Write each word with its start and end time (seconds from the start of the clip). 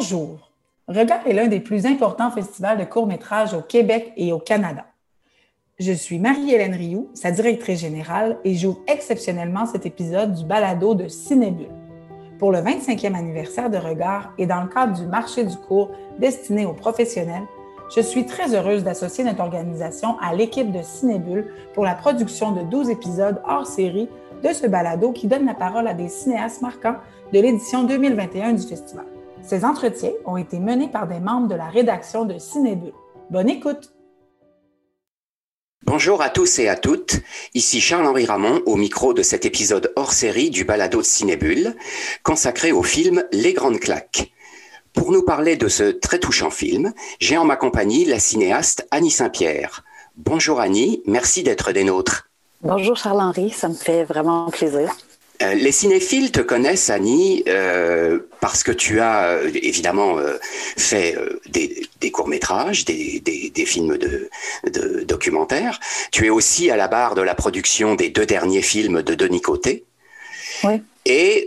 Bonjour. 0.00 0.50
Regard 0.88 1.26
est 1.26 1.34
l'un 1.34 1.46
des 1.46 1.60
plus 1.60 1.84
importants 1.84 2.30
festivals 2.30 2.78
de 2.78 2.84
courts-métrages 2.84 3.52
au 3.52 3.60
Québec 3.60 4.14
et 4.16 4.32
au 4.32 4.38
Canada. 4.38 4.86
Je 5.78 5.92
suis 5.92 6.18
Marie-Hélène 6.18 6.72
Rioux, 6.72 7.10
sa 7.12 7.30
directrice 7.30 7.80
générale, 7.80 8.38
et 8.42 8.54
j'ouvre 8.54 8.80
exceptionnellement 8.86 9.66
cet 9.66 9.84
épisode 9.84 10.32
du 10.32 10.46
balado 10.46 10.94
de 10.94 11.06
Cinébule. 11.06 11.68
Pour 12.38 12.50
le 12.50 12.60
25e 12.60 13.14
anniversaire 13.14 13.68
de 13.68 13.76
Regard 13.76 14.32
et 14.38 14.46
dans 14.46 14.62
le 14.62 14.68
cadre 14.68 14.98
du 14.98 15.06
marché 15.06 15.44
du 15.44 15.56
cours 15.58 15.90
destiné 16.18 16.64
aux 16.64 16.72
professionnels, 16.72 17.44
je 17.94 18.00
suis 18.00 18.24
très 18.24 18.54
heureuse 18.54 18.82
d'associer 18.82 19.22
notre 19.22 19.42
organisation 19.42 20.18
à 20.20 20.34
l'équipe 20.34 20.72
de 20.72 20.80
Cinébule 20.80 21.52
pour 21.74 21.84
la 21.84 21.94
production 21.94 22.52
de 22.52 22.62
12 22.62 22.88
épisodes 22.88 23.42
hors 23.46 23.66
série 23.66 24.08
de 24.42 24.48
ce 24.54 24.66
balado 24.66 25.12
qui 25.12 25.26
donne 25.26 25.44
la 25.44 25.54
parole 25.54 25.86
à 25.86 25.92
des 25.92 26.08
cinéastes 26.08 26.62
marquants 26.62 26.96
de 27.34 27.38
l'édition 27.38 27.84
2021 27.84 28.54
du 28.54 28.66
festival. 28.66 29.09
Ces 29.42 29.64
entretiens 29.64 30.12
ont 30.26 30.36
été 30.36 30.58
menés 30.58 30.88
par 30.88 31.08
des 31.08 31.18
membres 31.20 31.48
de 31.48 31.54
la 31.54 31.68
rédaction 31.68 32.24
de 32.24 32.38
Cinébule. 32.38 32.92
Bonne 33.30 33.48
écoute! 33.48 33.92
Bonjour 35.86 36.22
à 36.22 36.28
tous 36.28 36.58
et 36.58 36.68
à 36.68 36.76
toutes, 36.76 37.16
ici 37.54 37.80
Charles-Henri 37.80 38.26
Ramon 38.26 38.60
au 38.66 38.76
micro 38.76 39.14
de 39.14 39.22
cet 39.22 39.46
épisode 39.46 39.92
hors 39.96 40.12
série 40.12 40.50
du 40.50 40.64
balado 40.64 40.98
de 40.98 41.06
Cinébule 41.06 41.74
consacré 42.22 42.70
au 42.70 42.82
film 42.82 43.24
Les 43.32 43.54
Grandes 43.54 43.80
Claques. 43.80 44.30
Pour 44.92 45.10
nous 45.10 45.22
parler 45.22 45.56
de 45.56 45.68
ce 45.68 45.84
très 45.84 46.18
touchant 46.18 46.50
film, 46.50 46.92
j'ai 47.18 47.38
en 47.38 47.44
ma 47.44 47.56
compagnie 47.56 48.04
la 48.04 48.20
cinéaste 48.20 48.86
Annie 48.90 49.10
Saint-Pierre. 49.10 49.84
Bonjour 50.16 50.60
Annie, 50.60 51.02
merci 51.06 51.42
d'être 51.42 51.72
des 51.72 51.84
nôtres. 51.84 52.28
Bonjour 52.62 52.96
Charles-Henri, 52.96 53.50
ça 53.50 53.68
me 53.68 53.74
fait 53.74 54.04
vraiment 54.04 54.50
plaisir. 54.50 54.94
Euh, 55.42 55.54
les 55.54 55.72
cinéphiles 55.72 56.32
te 56.32 56.40
connaissent, 56.40 56.90
Annie, 56.90 57.42
euh, 57.48 58.18
parce 58.40 58.62
que 58.62 58.72
tu 58.72 59.00
as 59.00 59.28
euh, 59.28 59.50
évidemment 59.54 60.18
fait 60.76 61.16
des, 61.48 62.10
courts-métrages, 62.10 62.84
des, 62.84 63.52
films 63.66 63.96
de, 63.96 64.28
de, 64.64 65.02
documentaires. 65.02 65.80
Tu 66.12 66.26
es 66.26 66.30
aussi 66.30 66.70
à 66.70 66.76
la 66.76 66.88
barre 66.88 67.14
de 67.14 67.22
la 67.22 67.34
production 67.34 67.94
des 67.94 68.10
deux 68.10 68.26
derniers 68.26 68.62
films 68.62 69.02
de 69.02 69.14
Denis 69.14 69.40
Côté. 69.40 69.84
Oui. 70.64 70.82
Et 71.06 71.46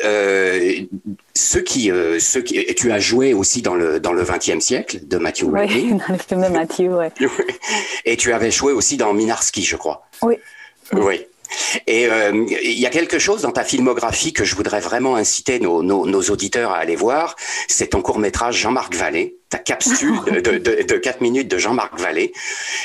ceux 1.35 1.61
qui, 1.61 1.91
ceux 2.19 2.41
qui, 2.41 2.65
tu 2.75 2.91
as 2.91 2.99
joué 2.99 3.33
aussi 3.33 3.61
dans 3.61 3.75
le 3.75 3.99
dans 3.99 4.11
le 4.11 4.23
XXe 4.23 4.59
siècle 4.59 5.01
de 5.03 5.17
Matthew 5.17 5.43
Oui, 5.43 5.91
dans 6.07 6.13
le 6.13 6.17
film 6.17 6.41
de 6.41 6.47
Matthew. 6.47 6.89
Et 8.05 8.17
tu 8.17 8.33
avais 8.33 8.49
joué 8.49 8.73
aussi 8.73 8.97
dans 8.97 9.13
Minarski, 9.13 9.63
je 9.63 9.75
crois. 9.75 10.07
Oui. 10.23 10.35
Oui. 10.93 11.25
Et 11.87 12.07
euh, 12.07 12.45
il 12.63 12.79
y 12.79 12.85
a 12.85 12.89
quelque 12.89 13.19
chose 13.19 13.41
dans 13.41 13.51
ta 13.51 13.63
filmographie 13.63 14.33
que 14.33 14.43
je 14.43 14.55
voudrais 14.55 14.79
vraiment 14.79 15.15
inciter 15.15 15.59
nos, 15.59 15.83
nos, 15.83 16.23
auditeurs 16.23 16.71
à 16.71 16.77
aller 16.77 16.95
voir. 16.95 17.35
C'est 17.67 17.87
ton 17.87 18.01
court 18.01 18.19
métrage 18.19 18.57
Jean-Marc 18.57 18.95
Vallée, 18.95 19.37
ta 19.49 19.57
capsule 19.57 20.19
de, 20.25 20.57
de, 20.57 20.83
de, 20.83 20.97
4 20.97 21.21
minutes 21.21 21.47
de 21.49 21.57
Jean-Marc 21.57 21.99
Vallée, 21.99 22.33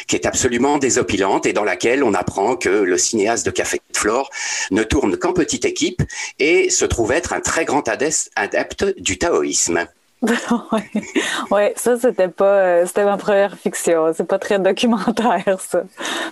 qui 0.06 0.16
est 0.16 0.26
absolument 0.26 0.78
désopilante 0.78 1.46
et 1.46 1.52
dans 1.52 1.64
laquelle 1.64 2.02
on 2.02 2.14
apprend 2.14 2.56
que 2.56 2.68
le 2.68 2.98
cinéaste 2.98 3.46
de 3.46 3.50
Café 3.50 3.80
de 3.92 3.96
Flore 3.96 4.30
ne 4.70 4.82
tourne 4.82 5.16
qu'en 5.16 5.32
petite 5.32 5.64
équipe 5.64 6.02
et 6.38 6.70
se 6.70 6.84
trouve 6.84 7.12
être 7.12 7.32
un 7.32 7.40
très 7.40 7.64
grand 7.64 7.88
adepte 7.88 8.84
du 8.98 9.18
taoïsme. 9.18 9.86
ouais. 11.50 11.74
ça 11.76 11.96
c'était 11.96 12.28
pas 12.28 12.44
euh, 12.44 12.86
c'était 12.86 13.04
ma 13.04 13.16
première 13.16 13.56
fiction, 13.56 14.12
c'est 14.16 14.26
pas 14.26 14.38
très 14.38 14.58
documentaire 14.58 15.60
ça. 15.60 15.84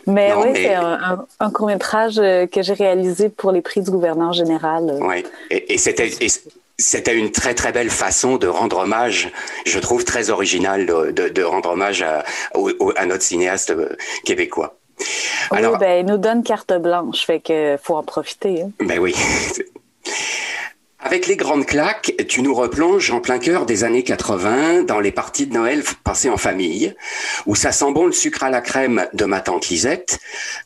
Mais 0.06 0.32
oui, 0.34 0.48
c'est 0.54 0.74
un, 0.74 1.50
court 1.50 1.68
métrage 1.68 2.18
euh, 2.18 2.46
que 2.46 2.62
j'ai 2.62 2.72
réalisé 2.72 3.28
pour 3.28 3.52
les 3.52 3.62
prix 3.62 3.82
du 3.82 3.90
gouverneur 3.90 4.32
général. 4.32 4.98
Oui, 5.00 5.24
et, 5.50 5.78
c'était 5.78 6.10
c'était 6.78 7.16
une 7.16 7.30
très 7.30 7.54
très 7.54 7.72
belle 7.72 7.90
façon 7.90 8.36
de 8.36 8.48
rendre 8.48 8.78
hommage, 8.78 9.32
je 9.64 9.78
trouve 9.78 10.04
très 10.04 10.30
original 10.30 10.86
de, 10.86 11.28
de, 11.28 11.42
rendre 11.42 11.70
hommage 11.70 12.02
à, 12.02 12.24
à, 12.96 13.06
notre 13.06 13.22
cinéaste 13.22 13.70
euh, 13.70 13.96
québécois. 14.24 14.76
Alors, 15.50 15.74
oui, 15.74 15.78
ben, 15.78 16.00
il 16.00 16.06
nous 16.06 16.18
donne 16.18 16.42
carte 16.42 16.72
blanche, 16.74 17.24
fait 17.24 17.40
que 17.40 17.76
faut 17.82 17.96
en 17.96 18.02
profiter. 18.02 18.62
Hein. 18.62 18.70
Ben 18.80 18.98
oui. 18.98 19.14
Avec 20.98 21.26
les 21.26 21.36
grandes 21.36 21.66
claques, 21.66 22.14
tu 22.26 22.40
nous 22.40 22.54
replonges 22.54 23.10
en 23.10 23.20
plein 23.20 23.38
cœur 23.38 23.66
des 23.66 23.84
années 23.84 24.02
80 24.02 24.84
dans 24.84 24.98
les 24.98 25.12
parties 25.12 25.46
de 25.46 25.52
Noël 25.52 25.82
passées 26.04 26.30
en 26.30 26.38
famille, 26.38 26.94
où 27.44 27.54
ça 27.54 27.70
sent 27.70 27.92
bon 27.92 28.06
le 28.06 28.12
sucre 28.12 28.42
à 28.44 28.50
la 28.50 28.62
crème 28.62 29.06
de 29.12 29.26
ma 29.26 29.40
tante 29.40 29.68
Lisette, 29.68 30.18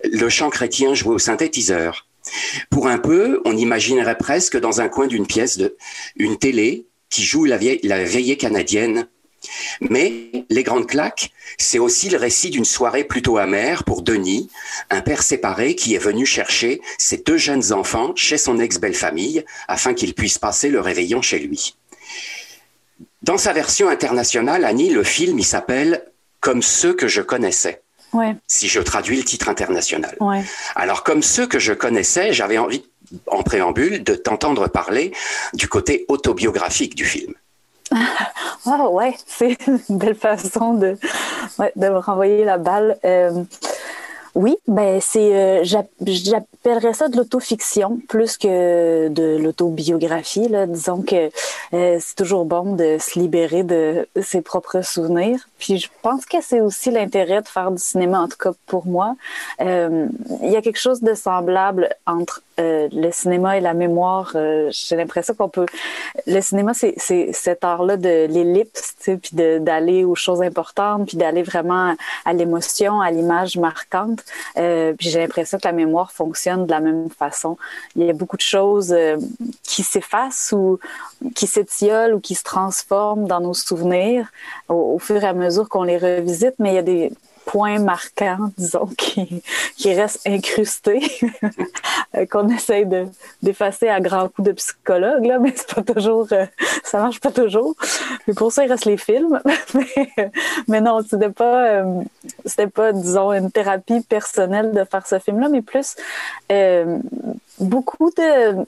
le 0.05 0.29
chant 0.29 0.49
chrétien 0.49 0.95
joué 0.95 1.15
au 1.15 1.19
synthétiseur. 1.19 2.07
Pour 2.71 2.87
un 2.87 2.99
peu, 2.99 3.43
on 3.45 3.57
imaginerait 3.57 4.19
presque 4.19 4.57
dans 4.57 4.81
un 4.81 4.89
coin 4.89 5.09
d'une 5.09 5.27
pièce 5.27 5.59
de 5.59 5.77
une 6.17 6.39
télé 6.39 6.87
qui 7.09 7.25
joue 7.25 7.45
la, 7.45 7.57
vieille, 7.57 7.81
la 7.83 8.05
veillée 8.05 8.37
canadienne 8.37 9.09
mais 9.81 10.45
Les 10.49 10.63
Grandes 10.63 10.87
Claques, 10.87 11.33
c'est 11.59 11.79
aussi 11.79 12.09
le 12.09 12.19
récit 12.19 12.51
d'une 12.51 12.65
soirée 12.65 13.05
plutôt 13.05 13.39
amère 13.39 13.85
pour 13.85 14.03
Denis, 14.03 14.51
un 14.91 15.01
père 15.01 15.23
séparé 15.23 15.75
qui 15.75 15.95
est 15.95 15.99
venu 15.99 16.27
chercher 16.27 16.81
ses 16.99 17.19
deux 17.19 17.39
jeunes 17.39 17.73
enfants 17.73 18.13
chez 18.17 18.39
son 18.39 18.59
ex-belle-famille 18.59 19.45
afin 19.69 19.95
qu'ils 19.95 20.15
puissent 20.15 20.39
passer 20.39 20.69
le 20.69 20.81
réveillon 20.81 21.23
chez 21.23 21.39
lui. 21.39 21.77
Dans 23.23 23.39
sa 23.39 23.53
version 23.53 23.89
internationale, 23.89 24.65
Annie, 24.65 24.91
le 24.91 25.05
film, 25.05 25.39
il 25.39 25.45
s'appelle 25.45 26.05
Comme 26.41 26.63
ceux 26.63 26.95
que 26.95 27.09
je 27.09 27.21
connaissais. 27.21 27.83
Si 28.47 28.69
je 28.69 28.81
traduis 28.81 29.17
le 29.17 29.25
titre 29.25 29.49
international. 29.49 30.17
Alors, 30.75 31.05
comme 31.05 31.23
ceux 31.23 31.47
que 31.47 31.59
je 31.59 31.73
connaissais, 31.73 32.33
j'avais 32.33 32.59
envie, 32.59 32.85
en 33.27 33.43
préambule, 33.43 34.03
de 34.03 34.15
t'entendre 34.15 34.69
parler 34.69 35.13
du 35.55 35.69
côté 35.69 36.07
autobiographique 36.09 36.95
du 36.95 37.05
film. 37.05 37.35
Ah 38.67 38.89
ouais, 38.91 39.15
c'est 39.27 39.57
une 39.67 39.99
belle 39.99 40.15
façon 40.15 40.75
de, 40.75 40.97
de 41.77 41.89
me 41.89 41.99
renvoyer 41.99 42.45
la 42.45 42.59
balle. 42.59 42.99
Euh, 43.05 43.43
oui, 44.35 44.57
ben 44.69 45.01
c'est, 45.01 45.35
euh, 45.35 45.65
j'appellerais 45.65 46.93
ça 46.93 47.09
de 47.09 47.17
l'autofiction 47.17 47.99
plus 48.07 48.37
que 48.37 49.09
de 49.09 49.39
l'autobiographie. 49.39 50.49
Disons 50.69 51.03
que 51.03 51.31
euh, 51.73 51.99
c'est 52.01 52.15
toujours 52.15 52.45
bon 52.45 52.77
de 52.77 52.99
se 53.01 53.19
libérer 53.19 53.65
de 53.65 54.07
ses 54.23 54.41
propres 54.43 54.83
souvenirs. 54.83 55.49
Puis 55.59 55.79
je 55.79 55.89
pense 56.03 56.27
que 56.27 56.41
c'est 56.43 56.61
aussi 56.61 56.91
l'intérêt 56.91 57.43
de 57.43 57.49
faire 57.49 57.73
du 57.73 57.83
cinéma, 57.83 58.21
en 58.21 58.29
tout 58.29 58.39
cas 58.39 58.53
pour 58.67 58.87
moi. 58.87 59.17
Il 59.59 60.09
y 60.43 60.57
a 60.57 60.63
quelque 60.63 60.79
chose 60.79 61.01
de 61.01 61.15
semblable 61.15 61.89
entre 62.07 62.43
euh, 62.61 62.89
le 62.93 63.11
cinéma 63.11 63.57
et 63.57 63.61
la 63.61 63.75
mémoire, 63.75 64.33
euh, 64.35 64.69
j'ai 64.71 64.97
l'impression 64.97 65.35
qu'on 65.35 65.49
peut. 65.49 65.67
Le 66.27 66.41
cinéma, 66.41 66.73
c'est 66.75 66.95
cet 67.33 67.65
art-là 67.65 67.97
de 67.97 68.27
l'ellipse, 68.27 68.95
puis 69.05 69.33
d'aller 69.33 70.05
aux 70.05 70.15
choses 70.15 70.43
importantes, 70.43 71.09
puis 71.09 71.17
d'aller 71.17 71.43
vraiment 71.43 71.95
à 72.25 72.33
l'émotion, 72.33 73.01
à 73.01 73.11
l'image 73.11 73.57
marquante. 73.57 74.21
Euh, 74.59 74.93
puis 74.93 75.09
j'ai 75.09 75.21
l'impression 75.21 75.59
que 75.59 75.67
la 75.67 75.73
mémoire 75.73 76.13
fonctionne 76.13 76.67
de 76.67 76.71
la 76.71 76.81
même 76.81 77.09
façon. 77.11 77.57
Il 77.97 78.05
y 78.05 78.11
a 78.11 78.13
beaucoup 78.13 78.37
de 78.37 78.43
choses 78.43 78.95
qui 79.63 79.83
s'effacent 79.83 80.53
ou 80.53 80.79
qui 81.35 81.47
s'étiolent 81.47 82.15
ou 82.15 82.21
qui 82.21 82.35
se 82.35 82.45
transforment 82.45 83.27
dans 83.27 83.41
nos 83.41 83.55
souvenirs 83.55 84.27
au 84.69 84.99
fur 84.99 85.23
et 85.23 85.27
à 85.27 85.33
mesure 85.33 85.69
qu'on 85.69 85.85
les 85.85 85.99
revisite, 85.99 86.55
mais 86.59 86.73
il 86.73 86.75
y 86.75 86.79
a 86.79 86.83
des 86.83 87.13
points 87.51 87.81
marquants, 87.81 88.53
disons, 88.57 88.87
qui, 88.97 89.43
qui 89.77 89.93
restent 89.93 90.27
incrustés, 90.27 91.03
euh, 92.15 92.25
qu'on 92.27 92.49
essaye 92.49 92.87
de, 92.87 93.07
d'effacer 93.43 93.89
à 93.89 94.01
grands 94.01 94.29
coups 94.29 94.49
de 94.49 94.53
psychologue, 94.53 95.25
là, 95.25 95.41
mais 95.41 95.53
c'est 95.57 95.75
pas 95.75 95.83
toujours, 95.83 96.29
euh, 96.31 96.47
ça 96.85 96.99
marche 96.99 97.19
pas 97.19 97.33
toujours. 97.33 97.75
Mais 98.27 98.35
pour 98.35 98.53
ça, 98.53 98.65
il 98.65 98.71
reste 98.71 98.85
les 98.85 98.97
films. 98.97 99.41
mais, 100.69 100.81
non, 100.81 101.01
c'était 101.03 101.31
pas, 101.31 101.67
euh, 101.67 102.03
c'était 102.45 102.69
pas, 102.69 102.93
disons, 102.93 103.33
une 103.33 103.51
thérapie 103.51 104.01
personnelle 104.03 104.71
de 104.71 104.85
faire 104.85 105.07
ce 105.07 105.19
film-là, 105.19 105.49
mais 105.49 105.63
plus 105.63 105.97
beaucoup 107.59 108.11
de 108.17 108.65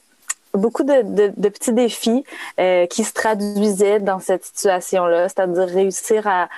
beaucoup 0.55 0.85
de, 0.85 1.49
petits 1.49 1.73
défis 1.73 2.25
euh, 2.61 2.87
qui 2.87 3.05
se 3.05 3.13
traduisaient 3.13 4.01
dans 4.01 4.21
cette 4.21 4.45
situation-là, 4.45 5.29
c'est-à-dire 5.29 5.67
réussir 5.67 6.27
à, 6.27 6.49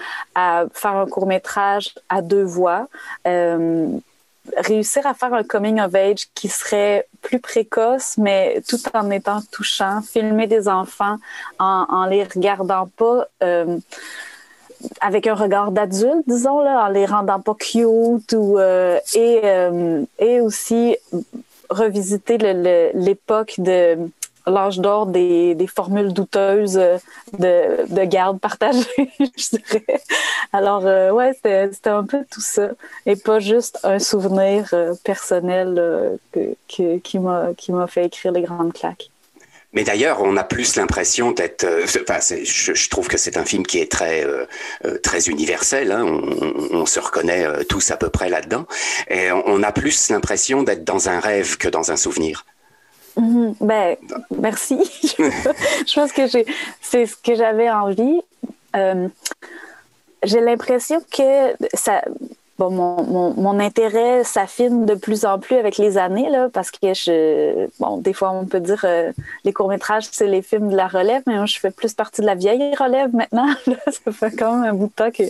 faire 0.73 0.97
un 0.97 1.07
court 1.07 1.27
métrage 1.27 1.95
à 2.09 2.23
deux 2.23 2.43
voix, 2.43 2.89
euh, 3.27 3.89
réussir 4.57 5.07
à 5.07 5.15
faire 5.15 5.33
un 5.33 5.45
coming 5.45 5.81
of 5.81 5.95
age 5.95 6.27
qui 6.35 6.49
serait 6.49 7.07
plus 7.23 7.41
précoce, 7.41 8.17
mais 8.19 8.63
tout 8.69 8.81
en 8.95 9.11
étant 9.11 9.41
touchant, 9.53 10.03
filmer 10.03 10.47
des 10.47 10.69
enfants 10.69 11.17
en, 11.59 12.07
les 12.07 12.25
regardant 12.25 12.89
pas. 12.97 13.27
Euh, 13.43 13.79
avec 15.01 15.27
un 15.27 15.35
regard 15.35 15.71
d'adulte, 15.71 16.25
disons, 16.27 16.61
là, 16.61 16.85
en 16.85 16.89
les 16.89 17.07
rendant 17.07 17.41
pas 17.41 17.55
cute 17.55 18.35
et 19.15 20.41
aussi 20.43 20.99
revisiter 21.75 22.39
l'époque 22.39 23.55
de 23.59 23.99
l'âge 24.47 24.79
d'or 24.79 25.07
des, 25.07 25.57
formules 25.75 26.13
douteuses 26.13 26.75
de, 26.75 27.93
de 27.93 28.05
garde 28.05 28.39
partagée, 28.41 28.87
je 29.19 29.57
dirais. 29.57 30.03
Alors, 30.53 30.87
euh, 30.87 31.11
ouais, 31.11 31.33
c'était 31.35 31.91
un 31.91 32.05
peu 32.05 32.25
tout 32.31 32.41
ça. 32.41 32.71
Et 33.07 33.17
pas 33.17 33.39
juste 33.39 33.79
un 33.85 33.99
souvenir 33.99 34.69
euh, 34.73 34.95
personnel 35.05 35.75
euh, 35.79 36.17
qui 36.69 37.19
m'a 37.19 37.87
fait 37.87 38.07
écrire 38.07 38.33
les 38.33 38.43
grandes 38.43 38.73
claques. 38.73 39.11
Mais 39.75 39.83
d'ailleurs, 39.83 40.23
on 40.23 40.37
a 40.37 40.45
plus 40.45 40.77
l'impression 40.77 41.33
d'être. 41.33 41.65
Euh, 41.65 41.85
je, 41.87 42.89
trouve 42.89 43.09
que 43.09 43.17
c'est 43.17 43.37
un 43.37 43.45
film 43.45 43.67
qui 43.67 43.81
est 43.81 43.91
très 43.91 44.25
euh, 44.25 44.47
euh, 44.85 44.99
très 44.99 45.29
universel. 45.29 45.91
Hein, 45.91 46.05
on, 46.05 46.79
on, 46.79 46.87
se 46.87 47.01
reconnaît 47.01 47.65
tous 47.65 47.91
à 47.91 47.97
peu 47.97 48.09
près 48.09 48.29
là-dedans, 48.29 48.67
et 49.09 49.33
on, 49.33 49.63
a 49.63 49.73
plus 49.73 50.11
l'impression 50.11 50.63
d'être 50.63 50.85
dans 50.85 51.09
un 51.09 51.19
rêve 51.19 51.57
que 51.57 51.69
dans 51.69 51.91
un 51.91 51.97
souvenir. 51.97 52.47
Mm-hmm. 53.19 53.55
ben, 53.61 53.97
merci. 54.41 54.79
je 55.19 55.95
pense 55.95 56.13
que 56.13 56.29
c'est 56.81 57.07
ce 57.07 57.17
que 57.17 57.35
j'avais 57.35 57.71
envie. 57.71 58.21
j'ai 58.75 60.41
l'impression 60.41 61.01
que 61.11 61.55
ça, 61.75 62.05
bon, 62.59 62.71
mon, 62.71 63.35
mon, 63.35 63.59
intérêt 63.59 64.25
s'affine 64.25 64.87
de 64.87 64.95
plus 64.95 65.25
en 65.25 65.39
plus 65.39 65.57
avec 65.57 65.77
les 65.77 65.99
années, 65.99 66.29
là, 66.31 66.49
parce 66.53 66.71
que 66.71 66.95
je, 66.95 67.69
bon, 67.81 67.99
des 67.99 68.13
fois, 68.13 68.31
on 68.31 68.47
peut 68.47 68.61
dire 68.61 68.81
euh, 68.85 69.13
les 69.45 69.53
courts-métrages, 69.53 70.05
c'est 70.11 70.27
les 70.27 70.43
films 70.43 70.71
de 70.71 70.77
la 70.77 70.89
relève, 70.89 71.23
mais 71.27 71.37
moi, 71.37 71.47
je 71.47 71.59
fais 71.59 71.71
plus 71.71 71.95
partie 71.95 72.21
de 72.21 72.27
la 72.27 72.35
vieille 72.35 72.75
relève 72.77 73.15
maintenant. 73.15 73.49
ça 73.87 74.13
fait 74.13 74.31
quand 74.37 74.57
même 74.57 74.71
un 74.71 74.75
bout 74.75 74.87
de 74.87 74.93
temps 74.93 75.11
que, 75.11 75.25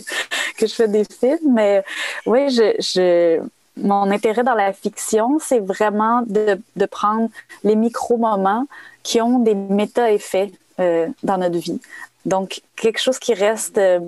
que 0.57 0.67
je 0.67 0.73
fais 0.73 0.87
des 0.87 1.03
films, 1.05 1.53
mais 1.53 1.83
oui, 2.25 2.49
je, 2.49 2.75
je 2.79 3.41
mon 3.77 4.09
intérêt 4.09 4.43
dans 4.43 4.53
la 4.53 4.71
fiction, 4.73 5.37
c'est 5.41 5.59
vraiment 5.59 6.23
de, 6.25 6.59
de 6.75 6.85
prendre 6.85 7.29
les 7.63 7.75
micro-moments 7.75 8.65
qui 9.03 9.21
ont 9.21 9.39
des 9.39 9.55
méta-effets 9.55 10.51
euh, 10.79 11.07
dans 11.23 11.37
notre 11.37 11.57
vie. 11.57 11.79
Donc, 12.25 12.61
quelque 12.75 12.99
chose 12.99 13.19
qui 13.19 13.33
reste 13.33 13.77
euh, 13.77 13.99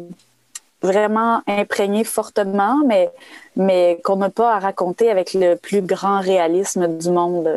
vraiment 0.82 1.42
imprégné 1.48 2.04
fortement, 2.04 2.82
mais, 2.86 3.10
mais 3.56 4.00
qu'on 4.04 4.18
n'a 4.18 4.30
pas 4.30 4.56
à 4.56 4.60
raconter 4.60 5.10
avec 5.10 5.34
le 5.34 5.56
plus 5.56 5.82
grand 5.82 6.20
réalisme 6.20 6.98
du 6.98 7.10
monde. 7.10 7.50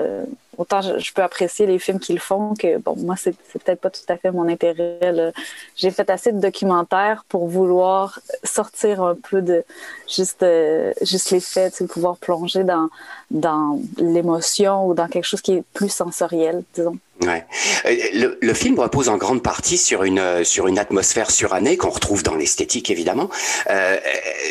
Autant 0.58 0.82
je, 0.82 1.12
peux 1.14 1.22
apprécier 1.22 1.64
les 1.64 1.78
films 1.78 1.98
qu'ils 1.98 2.18
font 2.18 2.54
que, 2.54 2.76
bon, 2.78 2.94
moi, 2.96 3.16
c'est 3.16 3.34
peut-être 3.34 3.80
pas 3.80 3.88
tout 3.88 4.00
à 4.08 4.18
fait 4.18 4.30
mon 4.30 4.46
intérêt. 4.46 5.32
J'ai 5.74 5.90
fait 5.90 6.10
assez 6.10 6.32
de 6.32 6.40
documentaires 6.40 7.24
pour 7.28 7.48
vouloir 7.48 8.20
sortir 8.44 9.02
un 9.02 9.14
peu 9.14 9.40
de 9.40 9.64
juste, 10.06 10.42
euh, 10.42 10.92
juste 11.00 11.30
les 11.30 11.40
faits, 11.40 11.82
pouvoir 11.88 12.18
plonger 12.18 12.64
dans, 12.64 12.88
dans 13.30 13.80
l'émotion 13.96 14.86
ou 14.86 14.92
dans 14.92 15.08
quelque 15.08 15.24
chose 15.24 15.40
qui 15.40 15.54
est 15.54 15.64
plus 15.72 15.88
sensoriel, 15.88 16.62
disons. 16.74 16.98
Ouais. 17.22 17.44
Euh, 17.84 17.94
le, 18.14 18.38
le, 18.40 18.54
film 18.54 18.78
repose 18.78 19.10
en 19.10 19.18
grande 19.18 19.42
partie 19.42 19.76
sur 19.76 20.04
une 20.04 20.18
euh, 20.18 20.42
sur 20.42 20.68
une 20.68 20.78
atmosphère 20.78 21.30
surannée 21.30 21.76
qu'on 21.76 21.90
retrouve 21.90 22.22
dans 22.22 22.34
l'esthétique 22.34 22.90
évidemment, 22.90 23.28
euh, 23.68 23.96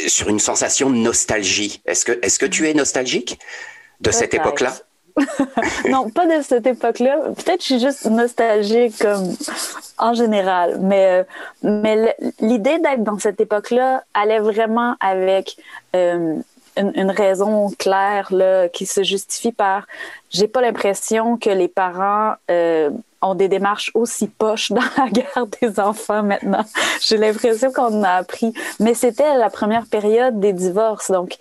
sur 0.08 0.30
une 0.30 0.40
sensation 0.40 0.90
de 0.92 0.96
nostalgie. 0.96 1.82
Est-ce 1.86 2.06
que 2.06 2.20
est-ce 2.22 2.38
que 2.38 2.46
tu 2.46 2.70
es 2.70 2.74
nostalgique 2.76 3.40
de 4.02 4.12
cette 4.12 4.34
époque-là? 4.34 4.74
Non, 5.90 6.10
pas 6.10 6.26
de 6.26 6.42
cette 6.44 6.66
époque-là. 6.68 7.18
Peut-être 7.36 7.62
je 7.62 7.66
suis 7.66 7.80
juste 7.80 8.06
nostalgique 8.06 8.98
comme 9.00 9.36
en 9.98 10.14
général, 10.14 10.80
mais 10.82 11.26
mais 11.64 12.16
l'idée 12.40 12.80
d'être 12.80 13.04
dans 13.04 13.20
cette 13.20 13.42
époque-là 13.42 14.04
allait 14.14 14.40
vraiment 14.40 14.96
avec 15.00 15.58
euh, 15.96 16.36
une, 16.78 17.12
raison 17.12 17.72
claire 17.78 18.28
là, 18.32 18.70
qui 18.70 18.86
se 18.86 19.04
justifie 19.04 19.52
par 19.52 19.86
j'ai 20.30 20.48
pas 20.48 20.62
l'impression 20.62 21.38
que 21.38 21.50
les 21.50 21.68
parents 21.68 22.34
euh, 22.52 22.92
ont 23.22 23.36
des 23.36 23.48
démarches 23.48 23.92
aussi 23.96 24.28
poches 24.28 24.72
dans 24.72 24.82
la 24.98 25.10
garde 25.10 25.56
des 25.62 25.80
enfants 25.80 26.24
maintenant. 26.24 26.64
J'ai 27.02 27.18
l'impression 27.18 27.72
qu'on 27.72 28.04
a 28.04 28.12
appris. 28.12 28.54
Mais 28.80 28.94
c'était 28.94 29.38
la 29.38 29.50
première 29.50 29.88
période 29.88 30.40
des 30.40 30.54
divorces, 30.54 31.12
donc 31.12 31.38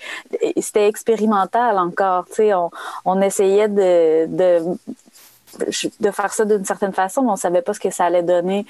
c'était 0.58 0.88
expérimental 0.88 1.78
encore. 1.78 2.24
On, 2.38 2.70
on 3.04 3.20
essayait 3.20 3.68
de, 3.68 4.26
de 4.26 4.62
de 6.00 6.10
faire 6.10 6.32
ça 6.32 6.44
d'une 6.44 6.64
certaine 6.64 6.92
façon, 6.92 7.22
mais 7.22 7.30
on 7.30 7.36
savait 7.36 7.62
pas 7.62 7.74
ce 7.74 7.80
que 7.80 7.90
ça 7.90 8.04
allait 8.04 8.22
donner 8.22 8.66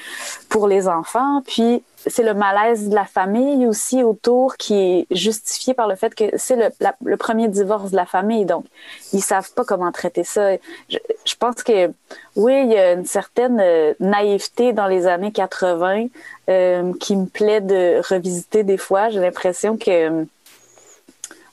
pour 0.49 0.69
les 0.69 0.89
enfants. 0.89 1.43
Puis 1.47 1.83
c'est 2.07 2.23
le 2.23 2.35
malaise 2.35 2.89
de 2.89 2.95
la 2.95 3.05
famille 3.05 3.67
aussi 3.67 4.03
autour 4.03 4.57
qui 4.57 4.75
est 4.75 5.07
justifié 5.11 5.75
par 5.75 5.89
le 5.89 5.97
fait 5.97 6.15
que 6.15 6.25
c'est 6.37 6.57
le, 6.57 7.17
premier 7.17 7.49
divorce 7.49 7.91
de 7.91 7.97
la 7.97 8.07
famille. 8.07 8.45
Donc, 8.45 8.65
ils 9.13 9.23
savent 9.23 9.53
pas 9.53 9.65
comment 9.65 9.91
traiter 9.91 10.25
ça. 10.25 10.55
Je, 10.89 10.99
je, 11.25 11.35
pense 11.35 11.63
que 11.63 11.89
oui, 12.37 12.63
il 12.65 12.73
y 12.73 12.79
a 12.79 12.93
une 12.93 13.05
certaine 13.05 13.59
euh, 13.61 13.95
naïveté 14.01 14.73
dans 14.73 14.87
les 14.87 15.07
années 15.07 15.33
80 15.33 16.07
euh, 16.49 16.93
qui 17.01 17.17
me 17.17 17.27
plaît 17.27 17.61
de 17.61 18.01
revisiter 18.09 18.63
des 18.63 18.79
fois. 18.79 19.09
J'ai 19.09 19.21
l'impression 19.21 19.77
que 19.77 20.27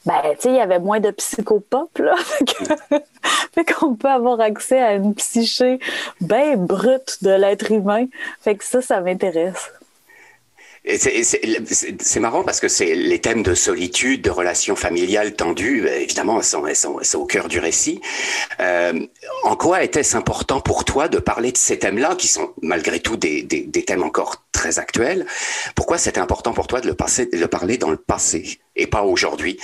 ben, 0.05 0.21
tu 0.35 0.41
sais, 0.41 0.49
il 0.49 0.55
y 0.55 0.59
avait 0.59 0.79
moins 0.79 0.99
de 0.99 1.11
psychopop, 1.11 1.97
là. 1.97 2.15
fait 3.53 3.65
qu'on 3.65 3.95
peut 3.95 4.09
avoir 4.09 4.39
accès 4.39 4.79
à 4.79 4.93
une 4.93 5.15
psyché 5.15 5.79
bien 6.21 6.57
brute 6.57 7.23
de 7.23 7.31
l'être 7.31 7.71
humain. 7.71 8.05
Fait 8.41 8.55
que 8.55 8.63
ça, 8.63 8.81
ça 8.81 9.01
m'intéresse. 9.01 9.71
C'est 10.87 12.19
marrant 12.19 12.43
parce 12.43 12.59
que 12.59 12.67
c'est 12.67 12.93
les 12.93 13.19
thèmes 13.19 13.41
de 13.41 13.55
solitude, 13.55 14.21
de 14.21 14.29
relations 14.29 14.75
familiales 14.75 15.33
tendues, 15.33 15.87
euh, 15.87 15.99
évidemment, 15.99 16.41
sont, 16.43 16.63
au 17.15 17.25
cœur 17.25 17.47
du 17.47 17.59
récit. 17.59 18.01
Euh, 18.59 18.99
en 19.43 19.55
quoi 19.55 19.83
était-ce 19.83 20.15
important 20.15 20.61
pour 20.61 20.85
toi 20.85 21.07
de 21.07 21.17
parler 21.17 21.51
de 21.51 21.57
ces 21.57 21.79
thèmes-là, 21.79 22.15
qui 22.15 22.27
sont 22.27 22.53
malgré 22.61 22.99
tout 22.99 23.17
des, 23.17 23.47
thèmes 23.87 24.03
encore 24.03 24.43
très 24.51 24.77
actuels? 24.77 25.25
Pourquoi 25.75 25.97
c'était 25.97 26.19
important 26.19 26.53
pour 26.53 26.67
toi 26.67 26.81
de 26.81 26.87
le, 26.87 26.93
passer, 26.93 27.25
de 27.25 27.37
le 27.37 27.47
parler 27.47 27.77
dans 27.79 27.89
le 27.89 27.97
passé 27.97 28.59
et 28.75 28.85
pas 28.85 29.01
aujourd'hui? 29.01 29.59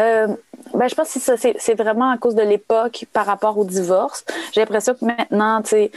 Euh, 0.00 0.26
ben, 0.74 0.88
je 0.88 0.94
pense 0.94 1.12
que 1.12 1.20
c'est 1.58 1.74
vraiment 1.74 2.10
à 2.10 2.18
cause 2.18 2.34
de 2.34 2.42
l'époque 2.42 3.04
par 3.12 3.26
rapport 3.26 3.58
au 3.58 3.64
divorce. 3.64 4.24
J'ai 4.52 4.60
l'impression 4.60 4.94
que 4.94 5.04
maintenant, 5.04 5.62
tu 5.62 5.70
sais, 5.70 5.92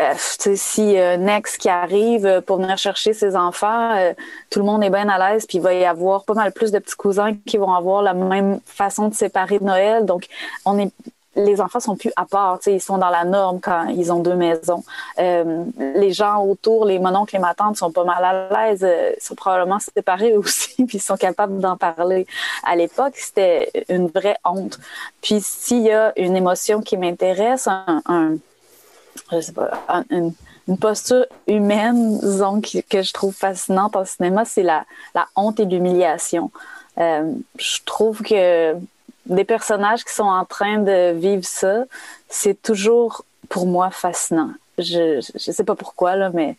euh, 0.00 0.14
si 0.16 0.98
euh, 0.98 1.16
Nex 1.16 1.56
qui 1.56 1.68
arrive 1.68 2.42
pour 2.46 2.58
venir 2.58 2.78
chercher 2.78 3.12
ses 3.12 3.36
enfants, 3.36 3.96
euh, 3.96 4.12
tout 4.50 4.58
le 4.58 4.64
monde 4.64 4.82
est 4.84 4.90
bien 4.90 5.08
à 5.08 5.18
l'aise, 5.18 5.46
puis 5.46 5.58
il 5.58 5.60
va 5.62 5.74
y 5.74 5.84
avoir 5.84 6.24
pas 6.24 6.34
mal 6.34 6.52
plus 6.52 6.72
de 6.72 6.78
petits 6.78 6.96
cousins 6.96 7.34
qui 7.46 7.56
vont 7.56 7.72
avoir 7.72 8.02
la 8.02 8.14
même 8.14 8.60
façon 8.64 9.08
de 9.08 9.14
séparer 9.14 9.58
de 9.58 9.64
Noël. 9.64 10.04
Donc, 10.04 10.26
on 10.64 10.78
est 10.78 10.90
les 11.36 11.60
enfants 11.60 11.80
sont 11.80 11.96
plus 11.96 12.12
à 12.16 12.24
part, 12.24 12.58
ils 12.66 12.80
sont 12.80 12.98
dans 12.98 13.10
la 13.10 13.24
norme 13.24 13.60
quand 13.60 13.86
ils 13.88 14.12
ont 14.12 14.20
deux 14.20 14.34
maisons. 14.34 14.82
Euh, 15.18 15.64
les 15.78 16.12
gens 16.12 16.42
autour, 16.42 16.86
les 16.86 16.98
mononcles 16.98 17.36
et 17.36 17.38
ma 17.38 17.54
tante 17.54 17.76
sont 17.76 17.92
pas 17.92 18.04
mal 18.04 18.24
à 18.24 18.48
l'aise, 18.50 18.80
euh, 18.82 19.12
sont 19.20 19.34
probablement 19.34 19.78
séparés 19.78 20.36
aussi, 20.36 20.74
puis 20.86 20.98
ils 20.98 21.02
sont 21.02 21.16
capables 21.16 21.60
d'en 21.60 21.76
parler. 21.76 22.26
À 22.64 22.74
l'époque, 22.74 23.14
c'était 23.16 23.70
une 23.88 24.08
vraie 24.08 24.38
honte. 24.44 24.78
Puis 25.22 25.40
s'il 25.40 25.82
y 25.82 25.92
a 25.92 26.12
une 26.18 26.36
émotion 26.36 26.80
qui 26.80 26.96
m'intéresse, 26.96 27.68
un, 27.68 28.36
je 29.32 29.40
sais 29.40 29.52
pas, 29.52 29.70
une, 30.10 30.32
posture 30.78 31.26
humaine, 31.46 32.18
disons, 32.18 32.60
que, 32.60 33.02
je 33.02 33.12
trouve 33.12 33.34
fascinante 33.34 33.94
en 33.94 34.04
cinéma, 34.04 34.44
c'est 34.44 34.62
la, 34.62 34.84
la 35.14 35.28
honte 35.36 35.60
et 35.60 35.64
l'humiliation. 35.64 36.50
Euh, 36.98 37.32
je 37.58 37.78
trouve 37.84 38.22
que 38.22 38.74
des 39.26 39.44
personnages 39.44 40.04
qui 40.04 40.14
sont 40.14 40.24
en 40.24 40.44
train 40.44 40.78
de 40.78 41.12
vivre 41.12 41.44
ça, 41.44 41.84
c'est 42.28 42.60
toujours 42.60 43.24
pour 43.48 43.66
moi 43.66 43.90
fascinant. 43.90 44.50
Je 44.78 45.16
ne 45.16 45.52
sais 45.52 45.64
pas 45.64 45.74
pourquoi, 45.74 46.16
là, 46.16 46.30
mais 46.32 46.56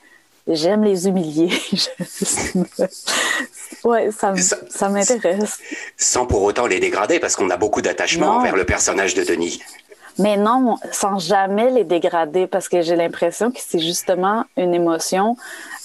j'aime 0.48 0.84
les 0.84 1.08
humilier. 1.08 1.50
ouais, 3.84 4.12
ça, 4.12 4.34
ça 4.36 4.90
m'intéresse. 4.90 5.60
Sans 5.98 6.26
pour 6.26 6.44
autant 6.44 6.68
les 6.68 6.80
dégrader, 6.80 7.20
parce 7.20 7.36
qu'on 7.36 7.50
a 7.50 7.58
beaucoup 7.58 7.82
d'attachement 7.82 8.38
envers 8.38 8.56
le 8.56 8.66
personnage 8.66 9.14
de 9.14 9.24
Denis. 9.24 9.62
Mais 10.20 10.38
non, 10.38 10.78
sans 10.92 11.20
jamais 11.20 11.70
les 11.70 11.84
dégrader, 11.84 12.48
parce 12.48 12.68
que 12.70 12.82
j'ai 12.82 12.96
l'impression 12.96 13.52
que 13.52 13.60
c'est 13.60 13.80
justement 13.80 14.44
une 14.56 14.74
émotion 14.74 15.38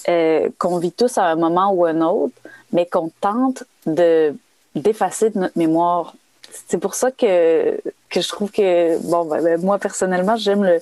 euh, 0.09 0.49
qu'on 0.57 0.77
vit 0.79 0.91
tous 0.91 1.17
à 1.17 1.25
un 1.25 1.35
moment 1.35 1.71
ou 1.71 1.85
un 1.85 2.01
autre, 2.01 2.33
mais 2.71 2.85
qu'on 2.85 3.09
tente 3.21 3.63
de 3.85 4.35
d'effacer 4.75 5.29
de 5.29 5.37
notre 5.37 5.57
mémoire. 5.57 6.15
C'est 6.67 6.79
pour 6.79 6.95
ça 6.95 7.11
que, 7.11 7.79
que 8.09 8.21
je 8.21 8.27
trouve 8.27 8.51
que, 8.51 8.97
bon, 9.07 9.25
ben, 9.25 9.43
ben 9.43 9.61
moi, 9.61 9.77
personnellement, 9.77 10.35
j'aime 10.35 10.63
le, 10.63 10.79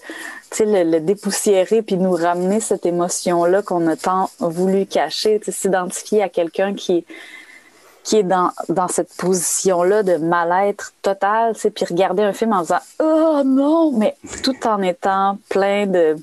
le, 0.60 0.84
le 0.84 1.00
dépoussiérer 1.02 1.82
puis 1.82 1.98
nous 1.98 2.12
ramener 2.14 2.62
cette 2.62 2.86
émotion-là 2.86 3.62
qu'on 3.62 3.86
a 3.88 3.98
tant 3.98 4.30
voulu 4.40 4.86
cacher, 4.86 5.42
s'identifier 5.46 6.24
à 6.24 6.30
quelqu'un 6.30 6.74
qui, 6.74 7.06
qui 8.04 8.18
est 8.18 8.24
dans, 8.24 8.52
dans 8.70 8.88
cette 8.88 9.14
position-là 9.16 10.04
de 10.04 10.18
mal-être 10.18 10.94
total, 11.02 11.54
puis 11.54 11.86
regarder 11.86 12.24
un 12.24 12.34
film 12.34 12.54
en 12.54 12.62
disant 12.62 12.80
Oh 13.00 13.42
non, 13.46 13.92
mais 13.92 14.16
tout 14.44 14.68
en 14.68 14.82
étant 14.82 15.38
plein 15.50 15.86
de 15.86 16.16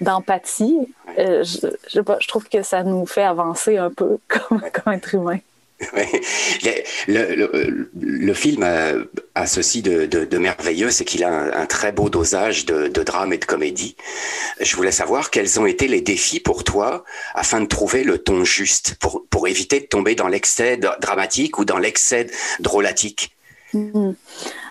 d'empathie, 0.00 0.76
euh, 1.18 1.44
je, 1.44 1.68
je, 1.88 2.00
je, 2.20 2.28
trouve 2.28 2.48
que 2.48 2.62
ça 2.62 2.82
nous 2.82 3.06
fait 3.06 3.22
avancer 3.22 3.78
un 3.78 3.90
peu 3.90 4.18
comme, 4.28 4.60
comme 4.72 4.92
être 4.92 5.14
humain. 5.14 5.38
le, 7.08 8.32
film 8.34 8.62
a, 8.62 9.46
ceci 9.46 9.82
de, 9.82 10.38
merveilleux, 10.38 10.90
c'est 10.90 11.04
qu'il 11.04 11.24
a 11.24 11.58
un, 11.58 11.66
très 11.66 11.92
beau 11.92 12.08
dosage 12.08 12.64
de, 12.66 12.88
drame 13.02 13.32
et 13.32 13.38
de 13.38 13.44
comédie. 13.44 13.96
Je 14.60 14.76
voulais 14.76 14.92
savoir 14.92 15.30
quels 15.30 15.58
ont 15.60 15.66
été 15.66 15.88
les 15.88 16.00
défis 16.00 16.40
pour 16.40 16.64
toi 16.64 17.04
afin 17.34 17.60
de 17.60 17.66
trouver 17.66 18.04
le 18.04 18.18
ton 18.18 18.44
juste, 18.44 18.96
pour, 18.96 19.48
éviter 19.48 19.80
de 19.80 19.86
tomber 19.86 20.14
dans 20.14 20.28
l'excès 20.28 20.78
dramatique 21.00 21.58
ou 21.58 21.64
dans 21.64 21.78
l'excès 21.78 22.28
drôlatique. 22.60 23.36
Mmh. 23.74 24.12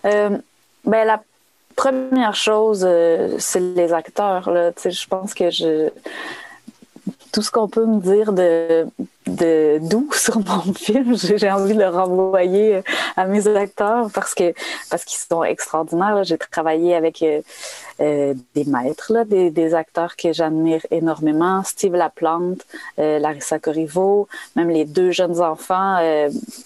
Euh, 0.06 0.38
ben 0.86 1.06
la 1.06 1.22
première 1.76 2.36
chose, 2.36 2.86
euh, 2.88 3.36
c'est 3.40 3.60
les 3.60 3.94
acteurs. 3.94 4.50
Je 4.84 5.08
pense 5.08 5.34
que 5.34 5.92
tout 7.32 7.42
ce 7.42 7.52
qu'on 7.52 7.68
peut 7.68 7.86
me 7.86 8.00
dire 8.00 8.32
de, 8.34 8.88
de 9.28 9.80
doux 9.82 10.10
sur 10.14 10.38
mon 10.40 10.74
film, 10.74 11.16
j'ai 11.16 11.52
envie 11.52 11.74
de 11.74 11.80
le 11.80 11.90
renvoyer 11.90 12.76
euh, 12.76 12.82
à 13.16 13.26
mes 13.26 13.48
acteurs 13.48 14.10
parce 14.14 14.34
que 14.34 14.54
parce 14.90 15.06
qu'ils 15.06 15.20
sont 15.20 15.44
extraordinaires. 15.44 16.24
J'ai 16.24 16.38
travaillé 16.38 16.96
avec 16.96 17.22
euh, 17.22 17.42
euh, 18.02 18.34
des 18.56 18.66
maîtres, 18.66 19.24
des, 19.26 19.50
des 19.52 19.74
acteurs 19.74 20.16
que 20.16 20.34
j'admire 20.34 20.86
énormément. 20.92 21.64
Steve 21.64 21.96
Laplante, 21.96 22.66
Larissa 22.98 23.60
Corriveau, 23.60 24.28
même 24.56 24.70
les 24.70 24.86
deux 24.86 25.12
jeunes 25.12 25.40
enfants 25.42 26.00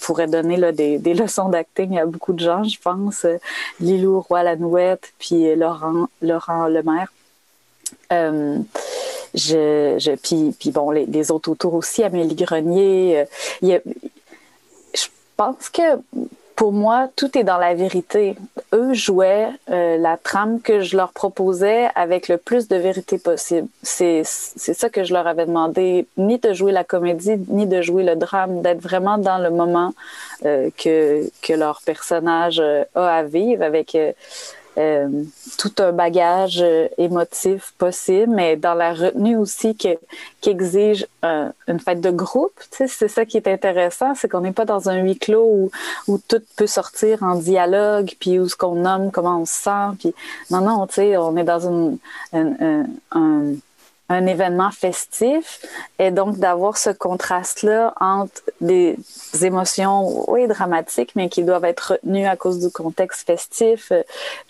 pourraient 0.02 0.28
donner 0.28 0.58
là, 0.58 0.72
des, 0.72 0.98
des 0.98 1.14
leçons 1.14 1.50
d'acting 1.50 1.98
à 1.98 2.06
beaucoup 2.06 2.34
de 2.34 2.40
gens, 2.40 2.64
je 2.64 2.80
pense. 2.80 3.26
Lilou 3.80 4.22
Roy-Lanouette, 4.22 5.12
puis 5.20 5.56
Laurent, 5.56 6.08
Laurent 6.22 6.68
Lemaire. 6.68 7.12
Je, 9.38 9.96
je, 10.00 10.12
puis, 10.16 10.54
puis 10.60 10.72
bon, 10.72 10.90
les, 10.90 11.06
les, 11.06 11.32
autres 11.32 11.52
autour 11.52 11.76
aussi, 11.76 12.04
Amélie 12.04 12.36
Grenier. 12.36 13.26
Euh, 13.64 13.80
je 14.96 15.06
pense 15.36 15.70
que 15.70 15.82
pour 16.56 16.72
moi, 16.72 17.08
tout 17.16 17.38
est 17.38 17.44
dans 17.44 17.60
la 17.60 17.76
vérité. 17.76 18.36
Eux 18.74 18.96
jouaient 18.96 19.50
euh, 19.70 19.98
la 19.98 20.18
trame 20.18 20.60
que 20.60 20.82
je 20.82 20.98
leur 20.98 21.12
proposais 21.12 21.88
avec 21.94 22.28
le 22.28 22.38
plus 22.38 22.68
de 22.68 22.76
vérité 22.76 23.20
possible. 23.20 23.68
C'est 23.84 24.24
ça 24.24 24.90
que 24.90 25.04
je 25.04 25.14
leur 25.14 25.28
avais 25.28 25.46
demandé, 25.46 26.08
ni 26.18 26.40
de 26.40 26.54
jouer 26.54 26.72
la 26.72 26.84
comédie, 26.84 27.38
ni 27.50 27.68
de 27.68 27.84
jouer 27.84 28.04
le 28.04 28.16
drame, 28.16 28.64
d'être 28.64 28.82
vraiment 28.82 29.20
dans 29.20 29.38
le 29.38 29.52
moment 29.52 29.94
euh, 30.46 30.72
que, 30.76 31.30
que 31.44 31.54
leur 31.54 31.82
personnage 31.86 32.60
a 32.60 33.18
à 33.18 33.22
vivre 33.22 33.62
avec 33.62 33.96
euh, 34.78 35.24
tout 35.58 35.72
un 35.80 35.92
bagage 35.92 36.62
euh, 36.62 36.88
émotif 36.98 37.74
possible, 37.78 38.32
mais 38.34 38.56
dans 38.56 38.74
la 38.74 38.94
retenue 38.94 39.38
aussi 39.38 39.76
qui 39.76 39.98
exige 40.46 41.08
une 41.24 41.80
fête 41.80 42.00
de 42.00 42.12
groupe. 42.12 42.54
c'est 42.72 42.88
ça 42.88 43.26
qui 43.26 43.38
est 43.38 43.48
intéressant, 43.48 44.16
c'est 44.16 44.30
qu'on 44.30 44.42
n'est 44.42 44.54
pas 44.54 44.66
dans 44.66 44.90
un 44.90 45.02
huis 45.02 45.18
clos 45.18 45.44
où, 45.44 45.72
où 46.08 46.20
tout 46.20 46.42
peut 46.56 46.68
sortir 46.68 47.24
en 47.24 47.36
dialogue, 47.36 48.14
puis 48.20 48.40
où 48.40 48.48
ce 48.48 48.56
qu'on 48.56 48.76
nomme, 48.76 49.12
comment 49.12 49.42
on 49.42 49.46
se 49.46 49.54
sent. 49.54 49.96
Puis 50.00 50.14
non, 50.52 50.62
non, 50.62 50.88
tu 50.88 50.96
sais, 50.96 51.18
on 51.18 51.36
est 51.36 51.44
dans 51.44 51.68
une, 51.68 51.98
un 52.34 53.54
un 54.10 54.26
événement 54.26 54.72
festif 54.72 55.66
et 56.00 56.12
donc 56.12 56.38
d'avoir 56.38 56.78
ce 56.78 56.90
contraste-là 56.90 57.94
entre 58.00 58.42
des 58.62 58.98
émotions, 59.42 60.30
oui, 60.32 60.48
dramatiques, 60.48 61.12
mais 61.16 61.30
qui 61.30 61.44
doivent 61.44 61.66
être 61.66 61.94
retenues 61.94 62.26
à 62.26 62.36
cause 62.36 62.60
du 62.60 62.70
contexte 62.72 63.26
festif. 63.26 63.92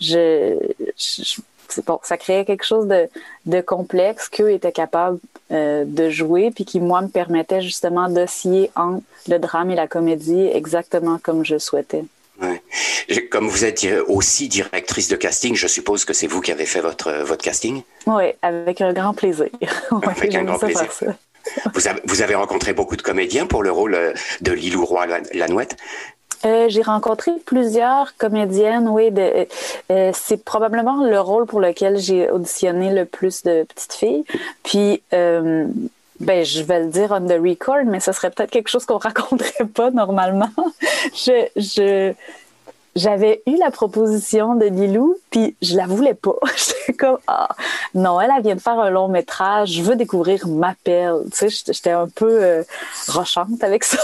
Je, 0.00 0.56
je 0.96 1.40
bon, 1.86 1.98
ça 2.02 2.16
créait 2.16 2.44
quelque 2.44 2.64
chose 2.64 2.86
de, 2.86 3.08
de 3.46 3.60
complexe 3.60 4.28
qu'eux 4.28 4.50
étaient 4.50 4.72
capables 4.72 5.18
euh, 5.50 5.84
de 5.86 6.10
jouer, 6.10 6.50
puis 6.50 6.64
qui, 6.64 6.80
moi, 6.80 7.00
me 7.02 7.08
permettait 7.08 7.60
justement 7.60 8.08
d'osciller 8.08 8.70
entre 8.76 9.02
le 9.28 9.38
drame 9.38 9.70
et 9.70 9.74
la 9.74 9.86
comédie 9.86 10.46
exactement 10.46 11.18
comme 11.22 11.44
je 11.44 11.58
souhaitais. 11.58 12.04
Comme 13.30 13.48
vous 13.48 13.64
êtes 13.64 13.86
aussi 14.06 14.48
directrice 14.48 15.08
de 15.08 15.16
casting, 15.16 15.54
je 15.54 15.66
suppose 15.66 16.04
que 16.04 16.12
c'est 16.12 16.26
vous 16.26 16.40
qui 16.40 16.52
avez 16.52 16.66
fait 16.66 16.80
votre, 16.80 17.12
votre 17.24 17.42
casting? 17.42 17.82
Oui, 18.06 18.24
avec 18.42 18.80
un 18.80 18.92
grand 18.92 19.14
plaisir. 19.14 19.48
avec 20.02 20.34
un 20.34 20.44
grand 20.44 20.58
plaisir. 20.58 20.88
Vous 21.74 21.88
avez, 21.88 22.00
vous 22.04 22.20
avez, 22.20 22.34
rencontré 22.34 22.74
beaucoup 22.74 22.96
de 22.96 23.02
comédiens 23.02 23.46
pour 23.46 23.62
le 23.62 23.70
rôle 23.70 23.94
euh, 23.94 24.12
de 24.42 24.52
Lilou 24.52 24.84
Roy-Lanouette 24.84 25.76
euh, 26.44 26.68
j'ai 26.68 26.82
rencontré 26.82 27.32
plusieurs 27.44 28.16
comédiennes, 28.16 28.88
oui. 28.88 29.10
De, 29.10 29.46
euh, 29.90 30.10
c'est 30.14 30.44
probablement 30.44 31.04
le 31.04 31.20
rôle 31.20 31.46
pour 31.46 31.60
lequel 31.60 31.98
j'ai 31.98 32.30
auditionné 32.30 32.92
le 32.92 33.04
plus 33.04 33.42
de 33.42 33.64
petites 33.64 33.94
filles. 33.94 34.24
Puis, 34.62 35.02
euh, 35.12 35.66
ben, 36.20 36.44
je 36.44 36.62
vais 36.62 36.80
le 36.80 36.86
dire 36.86 37.10
on 37.10 37.26
the 37.26 37.40
record, 37.40 37.84
mais 37.86 38.00
ce 38.00 38.12
serait 38.12 38.30
peut-être 38.30 38.50
quelque 38.50 38.68
chose 38.68 38.84
qu'on 38.86 38.98
raconterait 38.98 39.66
pas 39.74 39.90
normalement. 39.90 40.50
je, 41.14 41.48
je, 41.56 42.12
j'avais 42.98 43.42
eu 43.46 43.56
la 43.56 43.70
proposition 43.70 44.56
de 44.56 44.66
Lilou, 44.66 45.16
puis 45.30 45.56
je 45.62 45.76
la 45.76 45.86
voulais 45.86 46.14
pas. 46.14 46.34
J'étais 46.56 46.92
comme, 46.94 47.18
ah, 47.28 47.48
non, 47.94 48.20
elle, 48.20 48.30
elle 48.36 48.42
vient 48.42 48.56
de 48.56 48.60
faire 48.60 48.78
un 48.78 48.90
long 48.90 49.08
métrage, 49.08 49.70
je 49.70 49.82
veux 49.82 49.94
découvrir 49.94 50.48
ma 50.48 50.74
perle. 50.82 51.24
Tu 51.30 51.48
sais, 51.48 51.72
j'étais 51.72 51.92
un 51.92 52.08
peu 52.08 52.42
euh, 52.42 52.62
rochante 53.06 53.62
avec 53.62 53.84
ça. 53.84 53.98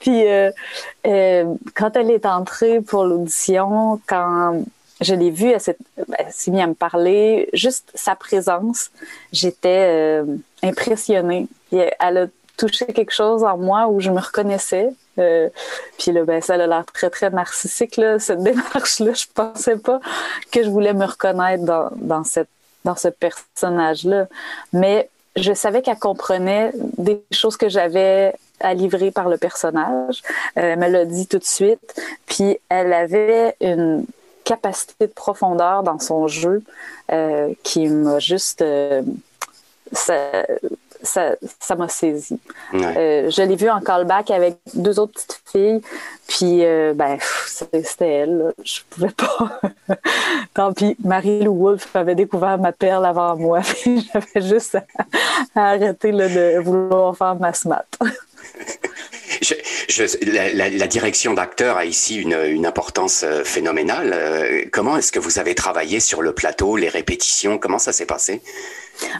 Puis, 0.00 0.26
euh, 0.26 0.50
euh, 1.06 1.54
quand 1.74 1.96
elle 1.96 2.10
est 2.10 2.26
entrée 2.26 2.80
pour 2.80 3.04
l'audition, 3.04 4.00
quand 4.06 4.64
je 5.00 5.14
l'ai 5.14 5.30
vue, 5.30 5.50
elle 5.50 5.60
s'est 5.60 5.76
ben, 5.96 6.26
mise 6.48 6.60
à 6.60 6.66
me 6.66 6.74
parler, 6.74 7.48
juste 7.52 7.92
sa 7.94 8.16
présence, 8.16 8.90
j'étais 9.32 10.24
impressionnée. 10.62 11.46
elle 11.70 12.18
a 12.18 12.26
touché 12.56 12.86
quelque 12.86 13.14
chose 13.14 13.44
en 13.44 13.56
moi 13.56 13.86
où 13.86 14.00
je 14.00 14.10
me 14.10 14.18
reconnaissais. 14.20 14.90
Euh, 15.18 15.48
puis 15.98 16.12
là, 16.12 16.24
ben, 16.24 16.40
ça 16.40 16.54
a 16.54 16.66
l'air 16.66 16.84
très, 16.86 17.10
très 17.10 17.30
narcissique, 17.30 17.96
là, 17.96 18.18
cette 18.18 18.42
démarche-là. 18.42 19.12
Je 19.14 19.26
pensais 19.32 19.76
pas 19.76 20.00
que 20.52 20.62
je 20.62 20.68
voulais 20.68 20.94
me 20.94 21.04
reconnaître 21.04 21.64
dans, 21.64 21.90
dans, 21.96 22.24
cette, 22.24 22.48
dans 22.84 22.96
ce 22.96 23.08
personnage-là. 23.08 24.26
Mais 24.72 25.08
je 25.36 25.52
savais 25.52 25.82
qu'elle 25.82 25.98
comprenait 25.98 26.72
des 26.74 27.22
choses 27.30 27.56
que 27.56 27.68
j'avais 27.68 28.34
à 28.60 28.74
livrer 28.74 29.10
par 29.10 29.28
le 29.28 29.38
personnage. 29.38 30.22
Euh, 30.56 30.72
elle 30.72 30.78
me 30.78 30.88
l'a 30.88 31.04
dit 31.04 31.26
tout 31.26 31.38
de 31.38 31.44
suite. 31.44 32.00
Puis 32.26 32.58
elle 32.68 32.92
avait 32.92 33.54
une 33.60 34.04
capacité 34.44 35.06
de 35.06 35.12
profondeur 35.12 35.82
dans 35.82 35.98
son 35.98 36.26
jeu 36.26 36.62
euh, 37.12 37.52
qui 37.62 37.88
m'a 37.88 38.18
juste... 38.18 38.64
Ça, 39.92 40.44
ça, 41.02 41.36
m'a 41.76 41.88
saisi. 41.88 42.38
Euh, 42.74 43.30
je 43.30 43.42
l'ai 43.42 43.56
vu 43.56 43.70
en 43.70 43.80
callback 43.80 44.30
avec 44.30 44.56
deux 44.74 44.98
autres 44.98 45.12
petites 45.14 45.42
filles, 45.46 45.80
puis 46.26 46.64
euh, 46.64 46.92
ben 46.94 47.18
c'était 47.46 48.08
elle. 48.08 48.52
Je 48.64 48.80
pouvais 48.90 49.10
pas. 49.10 49.60
Tant 50.54 50.72
pis. 50.72 50.96
Marie-Lou 51.04 51.54
Wolfe 51.54 51.94
avait 51.94 52.14
découvert 52.14 52.58
ma 52.58 52.72
perle 52.72 53.06
avant 53.06 53.36
moi, 53.36 53.60
j'avais 53.84 54.46
juste 54.46 54.76
à, 55.54 55.68
arrêter 55.70 56.12
de 56.12 56.58
vouloir 56.60 57.16
faire 57.16 57.36
ma 57.36 57.52
smat. 57.52 57.86
La, 60.26 60.86
direction 60.86 61.32
d'acteur 61.32 61.78
a 61.78 61.86
ici 61.86 62.16
une, 62.16 62.66
importance 62.66 63.24
euh, 63.24 63.42
phénoménale. 63.42 64.68
Comment 64.70 64.98
est-ce 64.98 65.12
que 65.12 65.18
vous 65.18 65.38
avez 65.38 65.54
travaillé 65.54 65.98
sur 65.98 66.20
le 66.20 66.32
plateau, 66.32 66.76
les 66.76 66.88
répétitions? 66.88 67.58
Comment 67.58 67.78
ça 67.78 67.92
s'est 67.92 68.06
passé? 68.06 68.42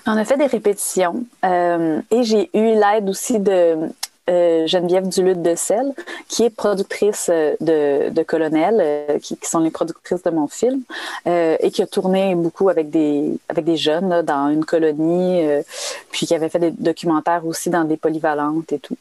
On 0.06 0.16
a 0.16 0.24
fait 0.24 0.36
des 0.36 0.46
répétitions 0.46 1.24
euh, 1.44 2.00
et 2.10 2.22
j'ai 2.22 2.50
eu 2.54 2.74
l'aide 2.74 3.08
aussi 3.08 3.38
de 3.38 3.76
euh, 4.28 4.66
Geneviève 4.66 5.08
Duluth 5.08 5.42
de 5.42 5.54
Selle, 5.54 5.92
qui 6.28 6.44
est 6.44 6.50
productrice 6.50 7.28
euh, 7.30 7.54
de, 7.60 8.10
de 8.10 8.22
Colonel, 8.22 8.76
euh, 8.80 9.18
qui, 9.18 9.36
qui, 9.36 9.48
sont 9.48 9.60
les 9.60 9.70
productrices 9.70 10.22
de 10.22 10.30
mon 10.30 10.46
film, 10.46 10.82
euh, 11.26 11.56
et 11.60 11.70
qui 11.70 11.82
a 11.82 11.86
tourné 11.86 12.34
beaucoup 12.34 12.68
avec 12.68 12.90
des 12.90 13.38
avec 13.48 13.64
des 13.64 13.76
jeunes 13.76 14.08
là, 14.08 14.22
dans 14.22 14.48
une 14.48 14.64
colonie, 14.64 15.42
puis 16.10 16.26
qui 16.26 16.34
avait 16.34 16.48
fait 16.48 16.58
des 16.58 16.70
documentaires 16.70 17.46
aussi 17.46 17.70
dans 17.70 17.84
des 17.84 17.96
polyvalentes 17.96 18.72
et 18.72 18.78
tout. 18.78 18.96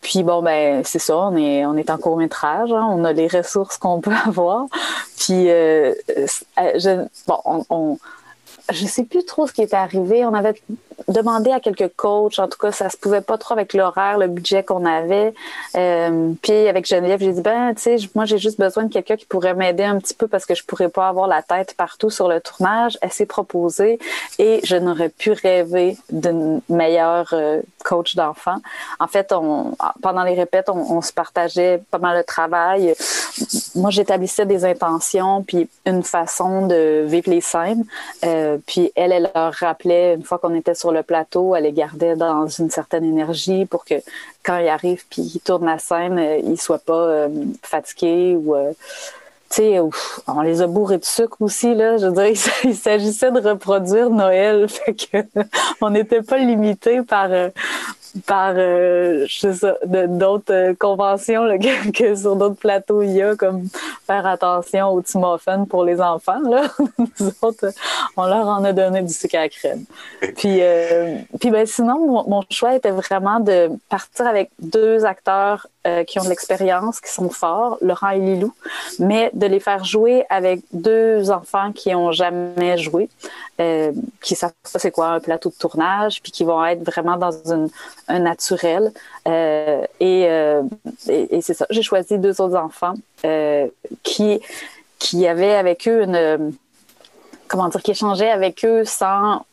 puis 0.00 0.22
bon 0.22 0.42
ben 0.42 0.82
c'est 0.84 0.98
ça, 0.98 1.16
on 1.16 1.36
est 1.36 1.64
on 1.64 1.76
est 1.76 1.90
en 1.90 1.98
court 1.98 2.16
métrage, 2.16 2.72
hein, 2.72 2.86
on 2.90 3.04
a 3.04 3.12
les 3.12 3.28
ressources 3.28 3.78
qu'on 3.78 4.00
peut 4.00 4.12
avoir. 4.26 4.66
Puis 5.16 5.46
je, 5.46 7.06
bon 7.26 7.38
on, 7.44 7.64
on 7.70 7.98
je 8.72 8.86
sais 8.86 9.04
plus 9.04 9.24
trop 9.24 9.46
ce 9.46 9.52
qui 9.52 9.62
est 9.62 9.74
arrivé. 9.74 10.24
On 10.24 10.34
avait 10.34 10.54
demandé 11.08 11.50
à 11.50 11.60
quelques 11.60 11.90
coachs, 11.96 12.38
en 12.38 12.48
tout 12.48 12.58
cas, 12.58 12.72
ça 12.72 12.88
se 12.88 12.96
pouvait 12.96 13.20
pas 13.20 13.36
trop 13.36 13.54
avec 13.54 13.74
l'horaire, 13.74 14.18
le 14.18 14.26
budget 14.26 14.62
qu'on 14.62 14.84
avait. 14.84 15.34
Euh, 15.76 16.32
puis 16.40 16.68
avec 16.68 16.86
Geneviève, 16.86 17.20
j'ai 17.20 17.32
dit 17.32 17.40
ben, 17.42 17.74
tu 17.74 17.82
sais, 17.82 17.96
moi 18.14 18.24
j'ai 18.24 18.38
juste 18.38 18.58
besoin 18.58 18.84
de 18.84 18.92
quelqu'un 18.92 19.16
qui 19.16 19.26
pourrait 19.26 19.54
m'aider 19.54 19.84
un 19.84 19.98
petit 19.98 20.14
peu 20.14 20.28
parce 20.28 20.46
que 20.46 20.54
je 20.54 20.64
pourrais 20.64 20.88
pas 20.88 21.08
avoir 21.08 21.26
la 21.26 21.42
tête 21.42 21.74
partout 21.76 22.10
sur 22.10 22.28
le 22.28 22.40
tournage. 22.40 22.98
Elle 23.02 23.12
s'est 23.12 23.26
proposée 23.26 23.98
et 24.38 24.60
je 24.64 24.76
n'aurais 24.76 25.10
pu 25.10 25.32
rêver 25.32 25.96
d'une 26.10 26.60
meilleure 26.68 27.30
euh, 27.32 27.60
coach 27.84 28.16
d'enfants. 28.16 28.60
En 28.98 29.06
fait, 29.06 29.32
on, 29.32 29.76
pendant 30.02 30.24
les 30.24 30.34
répètes, 30.34 30.68
on, 30.68 31.00
se 31.02 31.12
partageait 31.12 31.82
pas 31.90 31.98
mal 31.98 32.16
de 32.16 32.22
travail. 32.22 32.94
Moi, 33.74 33.90
j'établissais 33.90 34.46
des 34.46 34.64
intentions 34.64 35.42
puis 35.42 35.68
une 35.86 36.02
façon 36.02 36.66
de 36.66 37.04
vivre 37.06 37.30
les 37.30 37.40
scènes. 37.40 37.84
Euh, 38.24 38.58
puis 38.66 38.90
elle, 38.96 39.12
elle 39.12 39.30
leur 39.34 39.52
rappelait, 39.52 40.14
une 40.14 40.24
fois 40.24 40.38
qu'on 40.38 40.54
était 40.54 40.74
sur 40.74 40.90
le 40.90 41.02
plateau, 41.02 41.54
elle 41.54 41.64
les 41.64 41.72
gardait 41.72 42.16
dans 42.16 42.48
une 42.48 42.70
certaine 42.70 43.04
énergie 43.04 43.66
pour 43.66 43.84
que 43.84 43.94
quand 44.44 44.58
ils 44.58 44.68
arrivent 44.68 45.04
puis 45.08 45.22
ils 45.34 45.40
tournent 45.40 45.66
la 45.66 45.78
scène, 45.78 46.18
euh, 46.18 46.38
ils 46.44 46.60
soient 46.60 46.78
pas 46.78 46.92
euh, 46.92 47.28
fatigués 47.62 48.36
ou 48.36 48.54
euh, 48.54 48.72
on 50.26 50.40
les 50.40 50.62
a 50.62 50.66
bourrés 50.66 50.98
de 50.98 51.04
sucre 51.04 51.36
aussi, 51.40 51.74
là. 51.74 51.96
Je 51.96 52.06
veux 52.06 52.12
dire, 52.12 52.42
il 52.64 52.74
s'agissait 52.74 53.30
de 53.30 53.40
reproduire 53.40 54.10
Noël. 54.10 54.66
On 55.80 55.90
n'était 55.90 56.22
pas 56.22 56.38
limité 56.38 57.02
par, 57.02 57.28
par 58.26 58.54
euh, 58.56 59.26
je 59.28 59.52
sais 59.52 60.06
d'autres 60.06 60.74
conventions 60.78 61.44
là, 61.44 61.58
que, 61.94 62.14
sur 62.14 62.36
d'autres 62.36 62.56
plateaux 62.56 63.02
il 63.02 63.12
y 63.12 63.22
a, 63.22 63.34
comme 63.34 63.68
faire 64.06 64.26
attention 64.26 64.90
aux 64.90 65.02
muffins 65.14 65.64
pour 65.64 65.84
les 65.84 66.00
enfants. 66.00 66.40
On 68.16 68.26
leur 68.26 68.46
en 68.46 68.64
a 68.64 68.72
donné 68.72 69.02
du 69.02 69.12
sucre 69.12 69.36
à 69.36 69.48
crème. 69.48 69.84
Puis, 70.36 70.58
euh, 70.60 71.16
puis 71.40 71.50
ben, 71.50 71.66
sinon, 71.66 72.24
mon, 72.28 72.42
choix 72.50 72.76
était 72.76 72.90
vraiment 72.90 73.40
de 73.40 73.70
partir 73.88 74.26
avec 74.26 74.50
deux 74.60 75.04
acteurs 75.04 75.66
euh, 75.86 76.04
qui 76.04 76.18
ont 76.18 76.24
de 76.24 76.28
l'expérience, 76.28 77.00
qui 77.00 77.12
sont 77.12 77.30
forts, 77.30 77.78
Laurent 77.80 78.10
et 78.10 78.18
Lilou, 78.18 78.54
mais 78.98 79.30
de 79.34 79.46
les 79.46 79.60
faire 79.60 79.84
jouer 79.84 80.24
avec 80.30 80.60
deux 80.72 81.30
enfants 81.30 81.72
qui 81.72 81.94
ont 81.94 82.12
jamais 82.12 82.78
joué, 82.78 83.08
euh, 83.60 83.92
qui 84.22 84.34
savent 84.34 84.52
pas 84.72 84.78
c'est 84.78 84.90
quoi 84.90 85.08
un 85.08 85.20
plateau 85.20 85.50
de 85.50 85.54
tournage, 85.54 86.22
puis 86.22 86.32
qui 86.32 86.44
vont 86.44 86.64
être 86.64 86.82
vraiment 86.82 87.16
dans 87.16 87.32
un 88.08 88.18
naturel. 88.18 88.92
Euh, 89.28 89.82
et, 90.00 90.26
euh, 90.28 90.62
et, 91.08 91.36
et 91.36 91.40
c'est 91.42 91.54
ça. 91.54 91.66
J'ai 91.70 91.82
choisi 91.82 92.18
deux 92.18 92.40
autres 92.40 92.56
enfants 92.56 92.94
qui 94.02 94.40
qui 94.98 95.26
avaient 95.26 95.54
avec 95.54 95.86
eux 95.88 96.02
une 96.02 96.54
comment 97.48 97.68
dire, 97.68 97.82
qui 97.82 97.90
échangeaient 97.90 98.30
avec 98.30 98.64
eux 98.64 98.84
sans 98.84 99.44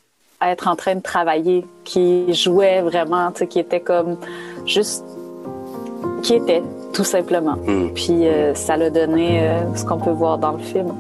être 0.42 0.68
en 0.68 0.76
train 0.76 0.96
de 0.96 1.02
travailler, 1.02 1.66
qui 1.84 2.34
jouaient 2.34 2.82
vraiment, 2.82 3.32
qui 3.32 3.60
étaient 3.60 3.80
comme 3.80 4.18
juste 4.66 5.06
qui 6.22 6.36
étaient 6.36 6.64
tout 6.94 7.04
simplement. 7.04 7.56
Mm. 7.66 7.90
Puis 7.94 8.28
euh, 8.28 8.54
ça 8.54 8.78
l'a 8.78 8.90
donné 8.90 9.40
euh, 9.42 9.76
ce 9.76 9.86
qu'on 9.86 9.98
peut 9.98 10.12
voir 10.12 10.38
dans 10.38 10.52
le 10.52 10.60
film. 10.60 10.94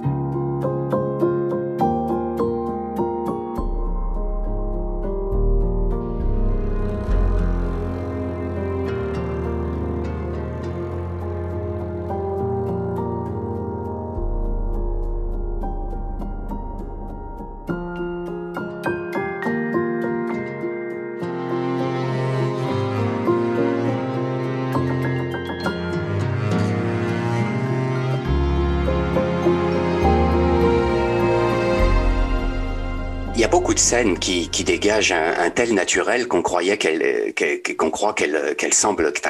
De 33.73 33.79
scènes 33.79 34.19
qui, 34.19 34.49
qui 34.49 34.63
dégagent 34.63 35.11
un, 35.11 35.49
tel 35.49 35.73
naturel 35.73 36.27
qu'on 36.27 36.41
croyait 36.41 36.77
qu'elle, 36.77 37.33
qu'on 37.77 37.89
croit 37.89 38.13
qu'elles, 38.13 38.55
qu'elles 38.55 38.71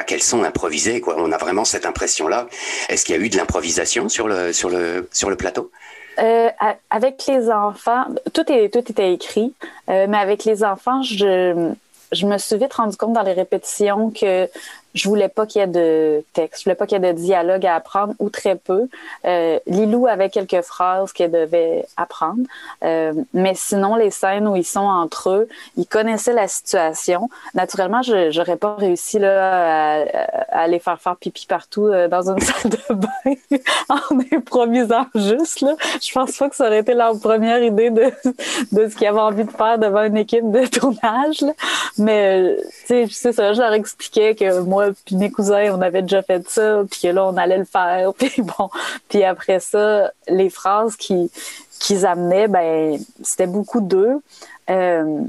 qu'elles 0.05 0.23
sont 0.23 0.43
improvisées. 0.43 1.01
Quoi. 1.01 1.15
On 1.17 1.31
a 1.31 1.37
vraiment 1.37 1.65
cette 1.65 1.85
impression-là. 1.85 2.47
Est-ce 2.89 3.05
qu'il 3.05 3.15
y 3.15 3.17
a 3.17 3.21
eu 3.21 3.29
de 3.29 3.37
l'improvisation 3.37 4.09
sur 4.09 4.27
le, 4.27 4.53
sur 4.53 4.69
le, 4.69 5.07
sur 5.11 5.29
le 5.29 5.35
plateau? 5.35 5.71
Euh, 6.19 6.49
avec 6.89 7.23
les 7.27 7.49
enfants, 7.49 8.05
tout, 8.33 8.51
est, 8.51 8.69
tout 8.69 8.79
était 8.91 9.13
écrit, 9.13 9.53
euh, 9.89 10.07
mais 10.09 10.17
avec 10.17 10.43
les 10.43 10.63
enfants, 10.63 11.01
je, 11.01 11.71
je 12.11 12.25
me 12.25 12.37
suis 12.37 12.57
vite 12.57 12.73
rendu 12.73 12.97
compte 12.97 13.13
dans 13.13 13.23
les 13.23 13.33
répétitions 13.33 14.11
que 14.11 14.49
je 14.93 15.07
voulais 15.07 15.29
pas 15.29 15.45
qu'il 15.45 15.61
y 15.61 15.63
ait 15.63 15.67
de 15.67 16.23
texte, 16.33 16.61
je 16.61 16.65
voulais 16.65 16.75
pas 16.75 16.85
qu'il 16.85 17.01
y 17.01 17.05
ait 17.05 17.13
de 17.13 17.17
dialogue 17.17 17.65
à 17.65 17.75
apprendre 17.75 18.13
ou 18.19 18.29
très 18.29 18.55
peu. 18.55 18.87
Euh, 19.25 19.59
Lilou 19.67 20.07
avait 20.07 20.29
quelques 20.29 20.61
phrases 20.61 21.13
qu'elle 21.13 21.31
devait 21.31 21.85
apprendre, 21.97 22.41
euh, 22.83 23.13
mais 23.33 23.53
sinon 23.55 23.95
les 23.95 24.11
scènes 24.11 24.47
où 24.47 24.55
ils 24.55 24.65
sont 24.65 24.79
entre 24.79 25.29
eux, 25.29 25.47
ils 25.77 25.87
connaissaient 25.87 26.33
la 26.33 26.47
situation. 26.47 27.29
Naturellement, 27.53 28.01
je 28.01 28.31
j'aurais 28.31 28.57
pas 28.57 28.75
réussi 28.75 29.19
là 29.19 30.01
à, 30.01 30.63
aller 30.63 30.79
faire 30.79 30.99
faire 30.99 31.15
pipi 31.15 31.45
partout 31.45 31.87
euh, 31.87 32.07
dans 32.07 32.29
une 32.29 32.39
salle 32.41 32.71
de 32.71 32.93
bain 32.93 33.57
en 33.89 34.19
improvisant 34.31 35.05
juste 35.15 35.61
là. 35.61 35.75
Je 36.01 36.11
pense 36.13 36.37
pas 36.37 36.49
que 36.49 36.55
ça 36.55 36.67
aurait 36.67 36.79
été 36.79 36.93
leur 36.93 37.19
première 37.19 37.63
idée 37.63 37.89
de 37.89 38.11
de 38.71 38.87
ce 38.87 38.95
qu'ils 38.95 39.07
avaient 39.07 39.19
envie 39.19 39.45
de 39.45 39.51
faire 39.51 39.77
devant 39.77 40.03
une 40.03 40.17
équipe 40.17 40.49
de 40.51 40.65
tournage. 40.67 41.41
Là. 41.41 41.53
Mais 41.97 42.57
tu 42.87 43.07
sais, 43.09 43.31
ça, 43.31 43.53
je 43.53 43.61
leur 43.61 43.73
expliquais 43.73 44.35
que 44.35 44.59
moi 44.61 44.80
puis 45.05 45.15
mes 45.15 45.31
cousins, 45.31 45.73
on 45.73 45.81
avait 45.81 46.01
déjà 46.01 46.21
fait 46.21 46.47
ça, 46.49 46.83
puis 46.89 47.01
que 47.01 47.07
là, 47.07 47.25
on 47.25 47.37
allait 47.37 47.57
le 47.57 47.65
faire. 47.65 48.13
Puis 48.17 48.41
bon, 48.41 48.69
puis 49.09 49.23
après 49.23 49.59
ça, 49.59 50.11
les 50.27 50.49
phrases 50.49 50.95
qui 50.95 51.31
qu'ils 51.79 52.05
amenaient, 52.05 52.47
ben 52.47 52.99
c'était 53.23 53.47
beaucoup 53.47 53.81
d'eux. 53.81 54.21
Euh, 54.69 55.21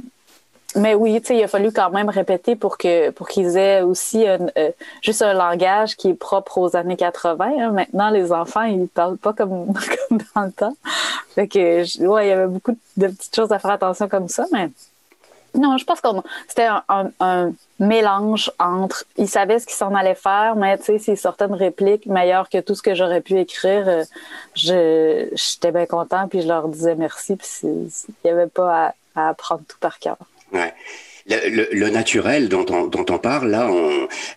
mais 0.74 0.94
oui, 0.94 1.20
tu 1.20 1.28
sais, 1.28 1.36
il 1.36 1.44
a 1.44 1.48
fallu 1.48 1.70
quand 1.70 1.90
même 1.90 2.08
répéter 2.08 2.56
pour 2.56 2.78
que 2.78 3.10
pour 3.10 3.28
qu'ils 3.28 3.56
aient 3.56 3.82
aussi 3.82 4.26
euh, 4.26 4.38
juste 5.02 5.20
un 5.22 5.34
langage 5.34 5.96
qui 5.96 6.10
est 6.10 6.14
propre 6.14 6.58
aux 6.58 6.76
années 6.76 6.96
80. 6.96 7.52
Hein. 7.58 7.70
Maintenant, 7.72 8.10
les 8.10 8.32
enfants, 8.32 8.62
ils 8.62 8.88
parlent 8.88 9.18
pas 9.18 9.32
comme, 9.32 9.72
comme 10.08 10.18
dans 10.34 10.42
le 10.42 10.52
temps. 10.52 10.76
Fait 11.34 11.46
que, 11.48 12.06
ouais, 12.06 12.26
il 12.26 12.28
y 12.28 12.32
avait 12.32 12.46
beaucoup 12.46 12.76
de 12.96 13.06
petites 13.06 13.34
choses 13.34 13.52
à 13.52 13.58
faire 13.58 13.72
attention 13.72 14.08
comme 14.08 14.28
ça, 14.28 14.46
mais 14.52 14.70
non, 15.54 15.76
je 15.76 15.84
pense 15.84 16.00
que 16.00 16.08
c'était 16.48 16.68
un, 16.88 17.52
mélange 17.78 18.50
entre. 18.58 19.04
Ils 19.16 19.28
savaient 19.28 19.58
ce 19.58 19.66
qu'ils 19.66 19.76
s'en 19.76 19.94
allaient 19.94 20.14
faire, 20.14 20.54
mais 20.56 20.78
tu 20.78 20.84
sais, 20.84 20.98
s'ils 20.98 21.18
sortaient 21.18 21.46
une 21.46 21.54
réplique 21.54 22.06
meilleure 22.06 22.48
que 22.48 22.58
tout 22.58 22.74
ce 22.74 22.82
que 22.82 22.94
j'aurais 22.94 23.20
pu 23.20 23.38
écrire, 23.38 23.88
euh, 23.88 24.04
je 24.54 25.28
j'étais 25.32 25.72
bien 25.72 25.86
content, 25.86 26.28
puis 26.28 26.42
je 26.42 26.48
leur 26.48 26.68
disais 26.68 26.94
merci, 26.94 27.36
puis 27.36 27.48
il 27.62 27.90
n'y 28.24 28.30
avait 28.30 28.46
pas 28.46 28.94
à, 29.16 29.28
apprendre 29.28 29.62
tout 29.66 29.78
par 29.80 29.98
cœur. 29.98 30.16
Ouais. 30.52 30.72
Le, 31.26 31.88
naturel 31.88 32.48
dont 32.48 32.66
on, 32.68 32.86
dont 32.86 33.06
on 33.08 33.18
parle 33.18 33.48
là, 33.48 33.70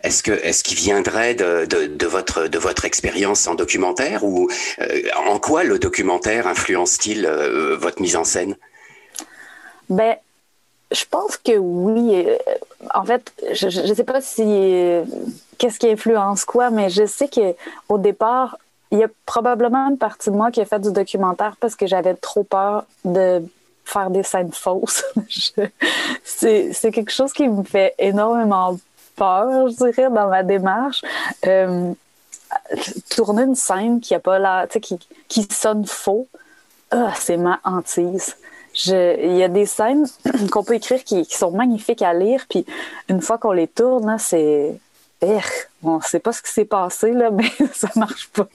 est-ce 0.03 0.21
que 0.21 0.31
est-ce 0.31 0.63
qu'il 0.63 0.77
viendrait 0.77 1.33
de, 1.33 1.65
de, 1.65 2.05
votre 2.05 2.47
de 2.47 2.59
votre 2.59 2.85
expérience 2.85 3.47
en 3.47 3.55
documentaire 3.55 4.23
ou 4.23 4.49
euh, 4.81 5.01
en 5.27 5.39
quoi 5.39 5.63
le 5.63 5.79
documentaire 5.79 6.45
influence-t-il 6.45 7.25
euh, 7.25 7.75
votre 7.75 8.01
mise 8.03 8.15
en 8.15 8.23
scène? 8.23 8.55
Ben 9.89 10.15
je 10.91 11.05
pense 11.09 11.37
que 11.37 11.57
oui. 11.57 12.25
Euh, 12.25 12.37
en 12.93 13.03
fait, 13.03 13.31
je 13.53 13.67
ne 13.67 13.93
sais 13.93 14.03
pas 14.03 14.21
si 14.21 14.43
euh, 14.45 15.03
qu'est-ce 15.57 15.79
qui 15.79 15.89
influence 15.89 16.45
quoi, 16.45 16.69
mais 16.69 16.89
je 16.89 17.05
sais 17.05 17.27
que 17.27 17.55
au 17.89 17.97
départ, 17.97 18.57
il 18.91 18.99
y 18.99 19.03
a 19.03 19.07
probablement 19.25 19.89
une 19.89 19.97
partie 19.97 20.29
de 20.29 20.35
moi 20.35 20.51
qui 20.51 20.61
a 20.61 20.65
fait 20.65 20.79
du 20.79 20.91
documentaire 20.91 21.55
parce 21.59 21.75
que 21.75 21.87
j'avais 21.87 22.13
trop 22.13 22.43
peur 22.43 22.85
de 23.03 23.43
faire 23.83 24.09
des 24.09 24.23
scènes 24.23 24.51
fausses. 24.51 25.03
c'est, 26.23 26.91
quelque 26.91 27.11
chose 27.11 27.33
qui 27.33 27.47
me 27.47 27.63
fait 27.63 27.93
énormément 27.97 28.77
peur, 29.15 29.69
je 29.69 29.75
dirais, 29.75 30.09
dans 30.09 30.27
ma 30.27 30.43
démarche. 30.43 31.01
Euh, 31.45 31.93
tourner 33.09 33.43
une 33.43 33.55
scène 33.55 33.99
qui 33.99 34.13
a 34.15 34.19
pas 34.19 34.39
la, 34.39 34.67
qui, 34.67 34.99
qui 35.27 35.43
sonne 35.51 35.85
faux, 35.85 36.27
ah, 36.91 37.11
c'est 37.15 37.37
ma 37.37 37.59
hantise 37.63 38.35
il 38.85 39.37
y 39.37 39.43
a 39.43 39.47
des 39.47 39.65
scènes 39.65 40.05
qu'on 40.51 40.63
peut 40.63 40.75
écrire 40.75 41.03
qui, 41.03 41.25
sont 41.25 41.51
magnifiques 41.51 42.01
à 42.01 42.13
lire, 42.13 42.45
puis 42.49 42.65
une 43.09 43.21
fois 43.21 43.37
qu'on 43.37 43.51
les 43.51 43.67
tourne, 43.67 44.17
c'est 44.19 44.79
on 45.83 45.97
ne 45.97 46.01
sait 46.01 46.19
pas 46.19 46.31
ce 46.33 46.41
qui 46.41 46.51
s'est 46.51 46.65
passé, 46.65 47.11
là, 47.11 47.31
mais 47.31 47.49
ça 47.73 47.89
marche 47.95 48.29
pas. 48.29 48.47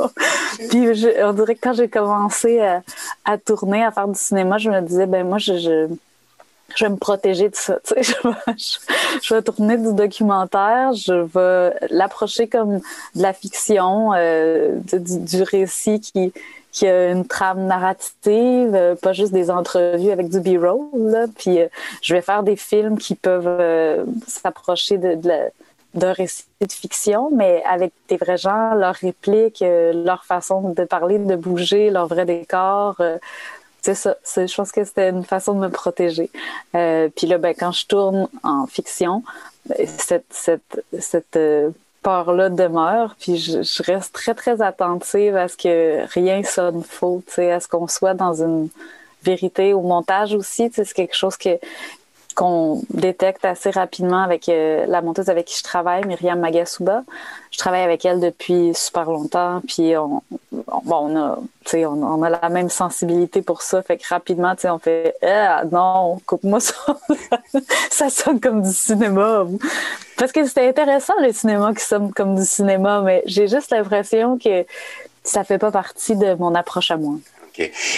Puis 0.71 0.89
on 1.23 1.33
dirait 1.33 1.55
que 1.55 1.61
quand 1.61 1.73
j'ai 1.73 1.89
commencé 1.89 2.61
à, 3.25 3.39
tourner, 3.39 3.85
à 3.85 3.91
faire 3.91 4.09
du 4.09 4.19
cinéma, 4.19 4.59
je 4.59 4.71
me 4.71 4.81
disais, 4.81 5.07
ben 5.07 5.27
moi, 5.27 5.39
je, 5.39 5.59
je, 5.59 5.89
vais 6.79 6.91
me 6.91 6.97
protéger 6.97 7.49
de 7.49 7.55
ça. 7.55 7.79
Je, 9.23 9.35
vais, 9.35 9.43
tourner 9.43 9.77
du 9.77 9.93
documentaire, 9.93 10.93
je 10.93 11.13
vais 11.13 11.75
l'approcher 11.91 12.49
comme 12.49 12.79
de 12.79 13.23
la 13.23 13.33
fiction, 13.33 14.13
euh, 14.15 14.79
du, 14.93 15.43
récit 15.43 16.01
qui, 16.01 16.33
qui 16.73 16.87
a 16.87 17.11
une 17.11 17.27
trame 17.27 17.67
narrative, 17.67 18.75
euh, 18.75 18.95
pas 18.95 19.13
juste 19.13 19.33
des 19.33 19.51
entrevues 19.51 20.11
avec 20.11 20.29
du 20.29 20.41
B-roll. 20.41 21.29
Puis 21.37 21.61
euh, 21.61 21.69
je 22.03 22.15
vais 22.15 22.23
faire 22.23 22.43
des 22.43 22.57
films 22.57 22.99
qui 22.99 23.15
peuvent 23.15 24.07
s'approcher 24.27 24.99
de, 24.99 25.19
d'un 25.95 26.13
récit 26.13 26.45
de 26.61 26.73
fiction, 26.73 27.31
mais 27.35 27.63
avec 27.69 27.93
des 28.09 28.17
vrais 28.17 28.39
gens, 28.39 28.75
leurs 28.75 28.95
répliques, 28.95 29.63
leur 29.63 30.25
façon 30.25 30.71
de 30.71 30.85
parler, 30.85 31.19
de 31.19 31.37
bouger, 31.37 31.91
leur 31.91 32.07
vrai 32.07 32.25
décor. 32.25 32.97
C'est 33.83 33.95
ça. 33.95 34.17
je 34.25 34.55
pense 34.55 34.73
que 34.73 34.85
c'était 34.85 35.11
une 35.11 35.25
façon 35.25 35.55
de 35.55 35.61
me 35.61 35.71
protéger. 35.71 36.31
puis 36.73 37.27
là, 37.27 37.39
ben, 37.39 37.55
quand 37.59 37.73
je 37.73 37.87
tourne 37.87 38.29
en 38.43 38.67
fiction, 38.67 39.23
ben, 39.67 39.87
cette, 39.87 40.27
cette, 40.31 40.85
cette 40.99 41.39
peur-là 42.03 42.49
demeure, 42.49 43.15
puis 43.19 43.37
je, 43.37 43.83
reste 43.83 44.15
très, 44.15 44.35
très 44.35 44.63
attentive 44.63 45.37
à 45.37 45.49
ce 45.49 45.57
que 45.57 46.07
rien 46.13 46.43
sonne 46.43 46.83
faux, 46.83 47.23
à 47.39 47.61
ce 47.61 47.69
qu'on 47.69 47.89
soit 47.89 48.15
dans 48.15 48.43
une 48.43 48.69
vérité. 49.23 49.75
Au 49.75 49.83
montage 49.83 50.35
aussi, 50.35 50.71
c'est 50.73 50.91
quelque 50.93 51.17
chose 51.17 51.37
que 51.37 51.59
qu'on 52.41 52.81
détecte 52.89 53.45
assez 53.45 53.69
rapidement 53.69 54.23
avec 54.23 54.49
euh, 54.49 54.87
la 54.87 55.03
monteuse 55.03 55.29
avec 55.29 55.45
qui 55.45 55.59
je 55.59 55.63
travaille, 55.63 56.07
Myriam 56.07 56.41
Magasuba. 56.41 57.03
Je 57.51 57.59
travaille 57.59 57.83
avec 57.83 58.07
elle 58.07 58.19
depuis 58.19 58.73
super 58.75 59.11
longtemps, 59.11 59.61
puis 59.69 59.95
on, 59.99 60.23
bon, 60.51 60.81
on 60.87 61.17
a, 61.17 61.39
on, 61.75 62.03
on, 62.03 62.23
a 62.23 62.31
la 62.31 62.49
même 62.49 62.71
sensibilité 62.71 63.43
pour 63.43 63.61
ça, 63.61 63.83
fait 63.83 63.99
que 63.99 64.09
rapidement, 64.09 64.55
on 64.65 64.79
fait 64.79 65.15
ah 65.23 65.65
non, 65.71 66.19
coupe-moi 66.25 66.61
ça, 66.61 66.75
ça 67.91 68.09
sonne 68.09 68.41
comme 68.41 68.63
du 68.63 68.73
cinéma. 68.73 69.45
Parce 70.17 70.33
que 70.33 70.47
c'était 70.47 70.67
intéressant 70.67 71.13
le 71.21 71.35
cinéma 71.35 71.75
qui 71.75 71.85
sonne 71.85 72.11
comme 72.11 72.37
du 72.37 72.45
cinéma, 72.47 73.03
mais 73.03 73.23
j'ai 73.27 73.49
juste 73.49 73.71
l'impression 73.71 74.39
que 74.39 74.65
ça 75.25 75.45
fait 75.45 75.59
pas 75.59 75.71
partie 75.71 76.17
de 76.17 76.33
mon 76.37 76.55
approche 76.55 76.91
à 76.91 76.97
moi. 76.97 77.17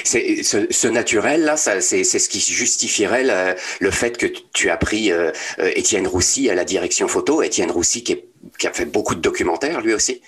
C'est 0.05 0.43
ce, 0.43 0.88
naturel 0.88 1.45
là, 1.45 1.57
c'est 1.57 1.81
ce 1.81 2.29
qui 2.29 2.41
justifierait 2.41 3.57
le, 3.81 3.91
fait 3.91 4.17
que 4.17 4.27
tu 4.27 4.71
as 4.71 4.77
pris 4.77 5.12
euh, 5.12 5.31
euh, 5.59 5.71
Étienne 5.77 6.07
Roussy 6.07 6.51
à 6.51 6.55
la 6.55 6.65
direction 6.65 7.09
photo. 7.09 7.43
Étienne 7.43 7.71
Roussy 7.71 8.03
qui, 8.03 8.19
a 8.65 8.73
fait 8.73 8.87
beaucoup 8.87 9.15
de 9.15 9.21
documentaires 9.21 9.81
lui 9.81 9.95
aussi. 9.95 10.21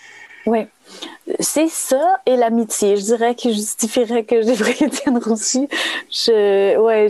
Oui, 0.46 0.66
c'est 1.40 1.68
ça 1.68 2.20
et 2.26 2.36
l'amitié. 2.36 2.96
Je 2.96 3.02
dirais 3.02 3.34
qui 3.34 3.54
justifierait 3.54 4.24
que 4.24 4.42
j'ai 4.42 4.54
pris 4.54 4.84
Étienne 4.84 5.18
Roussy. 5.18 5.68
Ouais, 6.28 7.08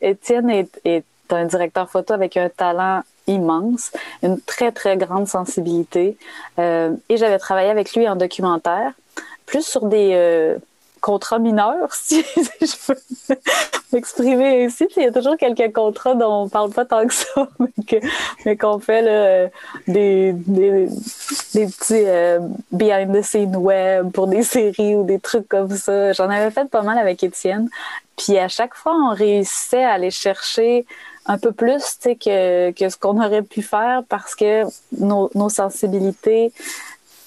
Étienne 0.00 0.50
est, 0.50 0.80
est 0.84 1.04
un 1.30 1.44
directeur 1.44 1.88
photo 1.90 2.14
avec 2.14 2.36
un 2.36 2.48
talent 2.48 3.02
immense, 3.26 3.92
une 4.22 4.40
très 4.40 4.72
très 4.72 4.96
grande 4.96 5.28
sensibilité. 5.28 6.16
Euh, 6.58 6.94
et 7.08 7.16
j'avais 7.16 7.38
travaillé 7.38 7.70
avec 7.70 7.94
lui 7.94 8.08
en 8.08 8.16
documentaire, 8.16 8.92
plus 9.46 9.64
sur 9.64 9.86
des 9.86 10.12
contrats 11.00 11.38
mineurs, 11.38 11.92
si, 11.92 12.24
je 12.60 12.86
peux 12.86 13.00
m'exprimer 13.92 14.64
ainsi. 14.64 14.86
Il 14.96 15.02
y 15.02 15.06
a 15.06 15.12
toujours 15.12 15.36
quelques 15.36 15.72
contrats 15.72 16.14
dont 16.14 16.42
on 16.42 16.48
parle 16.48 16.70
pas 16.70 16.84
tant 16.84 17.06
que 17.06 17.14
ça, 17.14 17.48
mais 18.44 18.56
qu'on 18.56 18.78
fait 18.78 19.50
des, 19.86 20.34
petits 21.54 22.04
euh, 22.06 22.40
behind 22.72 23.12
the 23.14 23.22
scene 23.22 23.56
web 23.56 24.10
pour 24.12 24.26
des 24.26 24.42
séries 24.42 24.94
ou 24.94 25.04
des 25.04 25.18
trucs 25.18 25.48
comme 25.48 25.74
ça. 25.76 26.12
J'en 26.12 26.28
avais 26.28 26.50
fait 26.50 26.68
pas 26.68 26.82
mal 26.82 26.98
avec 26.98 27.22
Étienne. 27.22 27.68
Puis 28.16 28.38
à 28.38 28.48
chaque 28.48 28.74
fois, 28.74 28.94
on 28.94 29.14
réussissait 29.14 29.84
à 29.84 29.92
aller 29.92 30.10
chercher 30.10 30.84
un 31.26 31.38
peu 31.38 31.52
plus 31.52 31.98
que, 32.02 32.72
ce 32.76 32.96
qu'on 32.96 33.22
aurait 33.22 33.42
pu 33.42 33.62
faire 33.62 34.02
parce 34.08 34.34
que 34.34 34.64
nos, 34.98 35.30
nos 35.34 35.48
sensibilités 35.48 36.52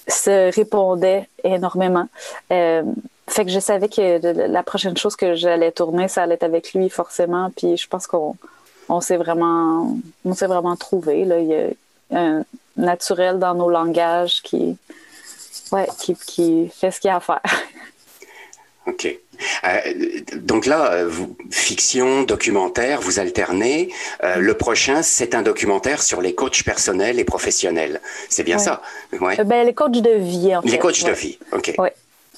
se 0.08 0.54
répondaient 0.54 1.28
énormément. 1.42 2.08
Euh, 2.52 2.82
fait 3.26 3.44
que 3.44 3.50
je 3.50 3.60
savais 3.60 3.88
que 3.88 4.46
la 4.46 4.62
prochaine 4.62 4.96
chose 4.96 5.16
que 5.16 5.34
j'allais 5.34 5.72
tourner, 5.72 6.08
ça 6.08 6.22
allait 6.22 6.34
être 6.34 6.42
avec 6.42 6.74
lui 6.74 6.90
forcément. 6.90 7.50
Puis 7.56 7.76
je 7.76 7.88
pense 7.88 8.06
qu'on 8.06 8.36
on 8.88 9.00
s'est 9.00 9.16
vraiment, 9.16 9.96
on 10.24 10.34
s'est 10.34 10.46
vraiment 10.46 10.76
trouvé. 10.76 11.24
Là. 11.24 11.38
Il 11.38 11.48
y 11.48 11.54
a 11.54 12.18
un 12.18 12.44
naturel 12.76 13.38
dans 13.38 13.54
nos 13.54 13.70
langages 13.70 14.42
qui, 14.42 14.76
ouais, 15.72 15.88
qui, 15.98 16.16
qui 16.16 16.68
fait 16.68 16.90
ce 16.90 17.00
qu'il 17.00 17.08
y 17.08 17.12
a 17.12 17.16
à 17.16 17.20
faire. 17.20 17.42
OK. 18.86 19.18
Euh, 19.64 19.80
donc 20.36 20.66
là, 20.66 20.92
euh, 20.92 21.08
vous, 21.08 21.36
fiction, 21.50 22.22
documentaire, 22.22 23.00
vous 23.00 23.18
alternez. 23.18 23.90
Euh, 24.22 24.36
le 24.36 24.54
prochain, 24.54 25.02
c'est 25.02 25.34
un 25.34 25.42
documentaire 25.42 26.02
sur 26.02 26.20
les 26.20 26.34
coachs 26.34 26.62
personnels 26.62 27.18
et 27.18 27.24
professionnels. 27.24 28.00
C'est 28.28 28.44
bien 28.44 28.58
ça? 28.58 28.82
Ouais. 29.20 29.42
ben, 29.44 29.66
Les 29.66 29.74
coachs 29.74 29.92
de 29.92 30.10
vie, 30.10 30.54
en 30.54 30.62
fait. 30.62 30.68
Les 30.68 30.78
coachs 30.78 31.04
de 31.04 31.12
vie, 31.12 31.38
OK. 31.52 31.74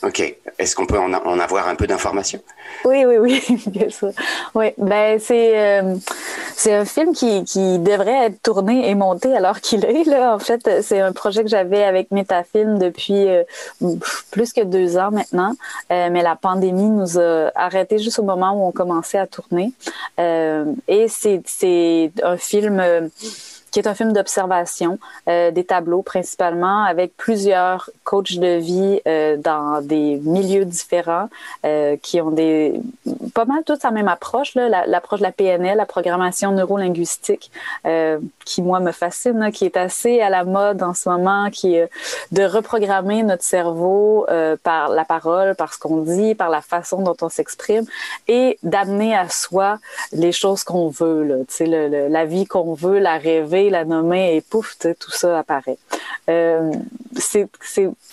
OK. 0.02 0.36
Est-ce 0.58 0.74
qu'on 0.74 0.86
peut 0.86 0.98
en, 0.98 1.12
avoir 1.12 1.68
un 1.68 1.74
peu 1.74 1.86
d'informations? 1.86 2.40
Oui, 2.84 3.04
oui, 3.04 3.18
oui. 3.18 3.42
Oui, 4.54 4.72
ben 4.78 5.18
c'est 5.18 5.58
euh, 5.58 5.96
c'est 6.54 6.72
un 6.72 6.84
film 6.84 7.12
qui, 7.12 7.44
qui 7.44 7.78
devrait 7.78 8.26
être 8.26 8.42
tourné 8.42 8.88
et 8.88 8.94
monté 8.94 9.36
alors 9.36 9.60
qu'il 9.60 9.84
est 9.84 10.04
là. 10.04 10.34
En 10.34 10.38
fait, 10.38 10.82
c'est 10.82 11.00
un 11.00 11.12
projet 11.12 11.42
que 11.42 11.50
j'avais 11.50 11.84
avec 11.84 12.10
Metafilm 12.10 12.78
depuis 12.78 13.28
euh, 13.28 13.42
plus 14.30 14.52
que 14.52 14.62
deux 14.62 14.96
ans 14.96 15.10
maintenant, 15.10 15.52
euh, 15.92 16.08
mais 16.10 16.22
la 16.22 16.36
pandémie 16.36 16.88
nous 16.88 17.18
a 17.18 17.50
arrêté 17.54 17.98
juste 17.98 18.18
au 18.18 18.22
moment 18.22 18.52
où 18.52 18.66
on 18.66 18.72
commençait 18.72 19.18
à 19.18 19.26
tourner. 19.26 19.72
et 20.18 21.06
c'est 21.08 21.42
c'est 21.44 22.12
un 22.22 22.36
film 22.36 22.82
qui 23.76 23.80
est 23.80 23.88
un 23.88 23.94
film 23.94 24.14
d'observation, 24.14 24.98
euh, 25.28 25.50
des 25.50 25.64
tableaux 25.64 26.00
principalement, 26.00 26.84
avec 26.84 27.14
plusieurs 27.14 27.90
coachs 28.04 28.38
de 28.38 28.56
vie 28.56 29.02
euh, 29.06 29.36
dans 29.36 29.82
des 29.82 30.16
milieux 30.24 30.64
différents 30.64 31.28
euh, 31.66 31.98
qui 32.00 32.22
ont 32.22 32.30
des 32.30 32.80
pas 33.34 33.44
mal 33.44 33.64
toutes 33.66 33.82
la 33.82 33.90
même 33.90 34.08
approche, 34.08 34.54
l'approche 34.54 35.20
de 35.20 35.24
la 35.24 35.32
PNL, 35.32 35.76
la 35.76 35.84
programmation 35.84 36.52
neurolinguistique, 36.52 37.50
qui 38.46 38.62
moi 38.62 38.80
me 38.80 38.92
fascine, 38.92 39.50
qui 39.52 39.66
est 39.66 39.76
assez 39.76 40.22
à 40.22 40.30
la 40.30 40.44
mode 40.44 40.82
en 40.82 40.94
ce 40.94 41.10
moment, 41.10 41.50
qui 41.50 41.74
est 41.74 41.90
de 42.32 42.44
reprogrammer 42.44 43.22
notre 43.22 43.42
cerveau 43.42 44.26
par 44.62 44.88
la 44.88 45.04
parole, 45.04 45.54
par 45.54 45.74
ce 45.74 45.78
qu'on 45.78 45.98
dit, 45.98 46.34
par 46.34 46.48
la 46.48 46.62
façon 46.62 47.02
dont 47.02 47.16
on 47.20 47.28
s'exprime, 47.28 47.84
et 48.26 48.58
d'amener 48.62 49.14
à 49.14 49.28
soi 49.28 49.78
les 50.12 50.32
choses 50.32 50.64
qu'on 50.64 50.88
veut, 50.88 51.22
là, 51.22 51.36
le, 51.60 52.08
la 52.08 52.24
vie 52.24 52.46
qu'on 52.46 52.72
veut, 52.72 52.98
la 52.98 53.18
rêver 53.18 53.65
la 53.70 53.84
nommer 53.84 54.36
et 54.36 54.40
pouf, 54.40 54.76
tout 54.78 55.10
ça 55.10 55.38
apparaît. 55.38 55.78
Euh, 56.28 56.72
c'est 57.14 57.48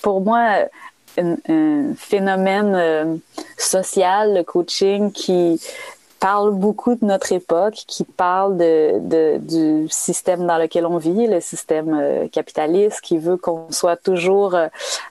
pour 0.01 0.21
moi 0.21 0.65
un, 1.17 1.93
phénomène 1.95 2.73
euh, 2.75 3.15
social, 3.57 4.35
le 4.35 4.43
coaching, 4.43 5.11
qui 5.11 5.59
parle 6.19 6.53
beaucoup 6.53 6.95
de 6.95 7.05
notre 7.05 7.33
époque, 7.33 7.83
qui 7.87 8.03
parle 8.05 8.57
de, 8.57 9.37
du 9.39 9.87
système 9.89 10.47
dans 10.47 10.57
lequel 10.57 10.85
on 10.85 10.97
vit, 10.97 11.27
le 11.27 11.41
système 11.41 11.93
euh, 11.93 12.27
capitaliste, 12.29 13.01
qui 13.01 13.17
veut 13.17 13.37
qu'on 13.37 13.71
soit 13.71 13.97
toujours 13.97 14.55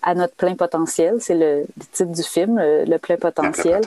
à 0.03 0.15
notre 0.15 0.35
plein 0.35 0.55
potentiel. 0.55 1.17
C'est 1.21 1.35
le, 1.35 1.67
titre 1.93 2.13
du 2.13 2.23
film, 2.23 2.59
le, 2.59 2.97
plein 2.97 3.17
potentiel. 3.17 3.83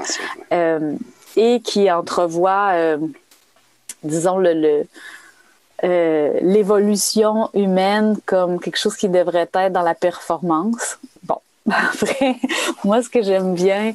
et 1.37 1.59
qui 1.61 1.91
entrevoit, 1.91 2.95
disons, 4.03 4.37
le 4.37 4.85
euh, 5.85 6.39
l'évolution 6.41 7.49
humaine 7.53 8.17
comme 8.25 8.59
quelque 8.59 8.77
chose 8.77 8.95
qui 8.95 9.07
devrait 9.07 9.47
être 9.53 9.71
dans 9.71 9.83
la 9.83 9.93
performance. 9.93 10.97
Bon, 11.23 11.37
après, 11.71 12.35
moi, 12.83 13.03
ce 13.03 13.09
que 13.09 13.21
j'aime 13.21 13.53
bien 13.53 13.93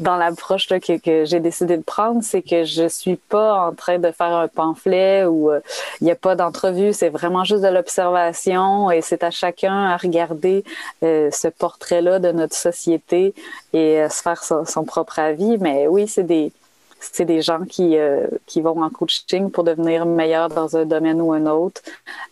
dans 0.00 0.16
l'approche 0.16 0.68
que, 0.68 1.24
j'ai 1.24 1.40
décidé 1.40 1.76
de 1.76 1.82
prendre, 1.82 2.22
c'est 2.22 2.40
que 2.40 2.64
je 2.64 2.88
suis 2.88 3.16
pas 3.16 3.66
en 3.66 3.74
train 3.74 3.98
de 3.98 4.10
faire 4.10 4.32
un 4.32 4.48
pamphlet 4.48 5.24
où 5.26 5.50
euh, 5.50 5.60
il 6.00 6.04
n'y 6.04 6.10
a 6.10 6.16
pas 6.16 6.36
d'entrevue, 6.36 6.92
c'est 6.92 7.08
vraiment 7.08 7.44
juste 7.44 7.62
de 7.62 7.68
l'observation 7.68 8.90
et 8.90 9.02
c'est 9.02 9.24
à 9.24 9.30
chacun 9.30 9.86
à 9.86 9.96
regarder 9.96 10.64
euh, 11.02 11.30
ce 11.32 11.48
portrait-là 11.48 12.20
de 12.20 12.30
notre 12.30 12.54
société 12.54 13.34
et 13.72 14.06
se 14.08 14.22
faire 14.22 14.42
son, 14.44 14.84
propre 14.84 15.18
avis. 15.18 15.58
Mais 15.58 15.88
oui, 15.88 16.06
c'est 16.06 16.22
des 16.22 16.52
c'est 17.00 17.24
des 17.24 17.42
gens 17.42 17.64
qui, 17.64 17.96
euh, 17.96 18.26
qui 18.46 18.60
vont 18.60 18.82
en 18.82 18.90
coaching 18.90 19.50
pour 19.50 19.64
devenir 19.64 20.06
meilleurs 20.06 20.48
dans 20.48 20.76
un 20.76 20.84
domaine 20.84 21.20
ou 21.20 21.32
un 21.32 21.46
autre, 21.46 21.82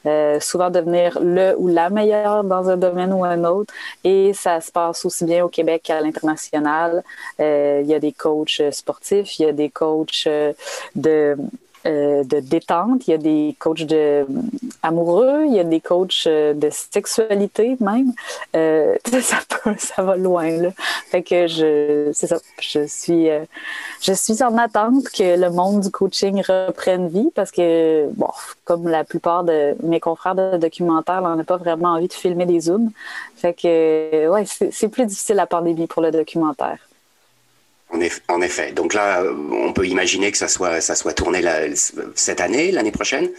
euh, 0.07 0.41
souvent 0.41 0.71
devenir 0.71 1.19
le 1.21 1.55
ou 1.59 1.69
la 1.69 1.91
meilleure 1.91 2.45
dans 2.45 2.69
un 2.69 2.77
domaine 2.77 3.13
ou 3.13 3.25
un 3.25 3.45
autre. 3.45 3.73
Et 4.05 4.33
ça 4.33 4.61
se 4.61 4.71
passe 4.73 5.05
aussi 5.05 5.25
bien 5.25 5.45
au 5.45 5.49
Québec 5.49 5.83
qu'à 5.85 6.01
l'international. 6.01 7.03
Euh, 7.41 7.81
il 7.83 7.89
y 7.89 7.95
a 7.95 8.01
des 8.01 8.13
coachs 8.13 8.63
sportifs, 8.71 9.39
il 9.39 9.47
y 9.47 9.49
a 9.49 9.53
des 9.53 9.71
coachs 9.71 10.29
de 10.95 11.37
de 11.85 12.41
détente, 12.41 13.07
il 13.07 13.13
y 13.13 13.15
a 13.15 13.19
des 13.19 13.55
coachs 13.61 13.85
de 13.85 14.27
amoureux, 14.83 15.45
il 15.47 15.55
y 15.55 15.61
a 15.61 15.65
des 15.65 15.81
coachs 15.81 16.25
euh, 16.27 16.55
de 16.55 16.71
sexualité 16.71 17.77
même. 17.81 18.13
Euh, 18.55 18.97
ça, 19.21 19.39
ça 19.79 20.03
va 20.03 20.17
loin 20.17 20.51
là. 20.51 20.71
Fait 21.11 21.23
que 21.23 21.47
je, 21.47 22.11
c'est 22.13 22.27
ça, 22.27 22.39
je 22.61 22.87
suis, 22.87 23.29
je 24.03 24.13
suis 24.13 24.43
en 24.43 24.57
attente 24.59 25.09
que 25.11 25.39
le 25.39 25.51
monde 25.51 25.81
du 25.81 25.91
coaching 25.91 26.43
reprenne 26.47 27.09
vie 27.09 27.31
parce 27.35 27.51
que 27.51 28.09
bon, 28.15 28.31
comme 28.65 28.89
la 28.89 29.05
plupart 29.05 29.45
de 29.45 29.75
mes 29.83 30.01
confrères 30.01 30.35
de 30.35 30.57
documentaires, 30.57 31.23
on 31.25 31.37
n'a 31.37 31.45
pas 31.45 31.57
vraiment 31.57 31.91
envie 31.91 32.09
de 32.09 32.13
filmer 32.13 32.47
des 32.47 32.61
zooms. 32.61 32.91
Fait 33.37 33.55
que 33.55 34.29
ouais, 34.29 34.45
c'est 34.47 34.89
plus 34.89 35.07
difficile 35.07 35.37
la 35.37 35.47
pandémie 35.47 35.87
pour 35.87 36.03
le 36.03 36.11
documentaire. 36.11 36.79
En, 38.29 38.41
effet. 38.43 38.73
Donc 38.73 38.95
là, 38.95 39.23
on 39.53 39.73
peut 39.73 39.87
imaginer 39.87 40.33
que 40.33 40.39
ça 40.39 40.49
soit, 40.49 40.81
ça 40.81 40.97
soit 40.97 41.13
tourné 41.13 41.41
cette 42.15 42.41
année, 42.41 42.73
l'année 42.73 42.91
prochaine? 42.91 43.31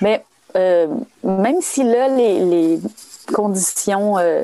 Mais 0.00 0.24
euh, 0.56 0.86
même 1.22 1.60
si 1.60 1.82
là, 1.82 2.08
les, 2.08 2.78
conditions 3.32 4.18
euh, 4.18 4.42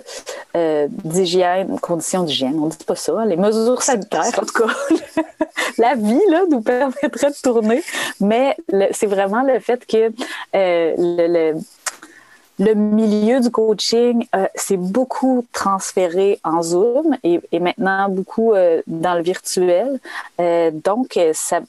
euh, 0.56 0.88
d'hygiène, 0.90 1.78
conditions 1.80 2.22
d'hygiène, 2.22 2.58
on 2.58 2.66
ne 2.66 2.70
dit 2.70 2.84
pas 2.86 2.96
ça, 2.96 3.26
les 3.26 3.36
mesures 3.36 3.82
sanitaires, 3.82 4.38
en 4.38 4.46
tout 4.46 4.66
cas, 4.66 4.72
la 5.78 5.94
vie 5.96 6.22
là, 6.30 6.44
nous 6.50 6.62
permettrait 6.62 7.30
de 7.30 7.42
tourner, 7.42 7.82
mais 8.20 8.56
c'est 8.92 9.06
vraiment 9.06 9.42
le 9.42 9.60
fait 9.60 9.84
que 9.86 10.10
le 10.54 11.60
milieu 12.74 13.40
du 13.40 13.50
coaching 13.50 14.26
euh, 14.34 14.46
s'est 14.54 14.76
beaucoup 14.76 15.46
transféré 15.52 16.38
en 16.44 16.62
Zoom 16.62 17.16
et, 17.22 17.40
maintenant 17.58 18.08
beaucoup 18.08 18.52
euh, 18.52 18.82
dans 18.86 19.14
le 19.14 19.22
virtuel. 19.22 19.98
Euh, 20.40 20.70
donc, 20.72 21.18
ça, 21.32 21.60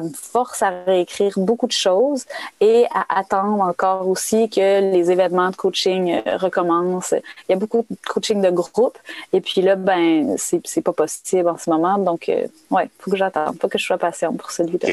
me 0.00 0.08
force 0.14 0.62
à 0.62 0.70
réécrire 0.86 1.38
beaucoup 1.38 1.66
de 1.66 1.72
choses 1.72 2.24
et 2.60 2.86
à 2.94 3.18
attendre 3.18 3.62
encore 3.62 4.08
aussi 4.08 4.48
que 4.48 4.92
les 4.92 5.10
événements 5.10 5.50
de 5.50 5.56
coaching 5.56 6.20
recommencent. 6.36 7.14
Il 7.48 7.52
y 7.52 7.54
a 7.54 7.56
beaucoup 7.56 7.84
de 7.88 7.96
coaching 8.06 8.40
de 8.40 8.50
groupe 8.50 8.98
et 9.32 9.40
puis 9.40 9.60
là, 9.60 9.76
ben, 9.76 10.36
c'est 10.38 10.82
pas 10.82 10.92
possible 10.92 11.48
en 11.48 11.58
ce 11.58 11.68
moment. 11.70 11.98
Donc, 11.98 12.30
ouais, 12.70 12.88
faut 12.98 13.10
que 13.10 13.16
j'attende, 13.16 13.56
faut 13.60 13.68
que 13.68 13.78
je 13.78 13.84
sois 13.84 13.98
patiente 13.98 14.36
pour 14.38 14.50
celui-là. 14.50 14.88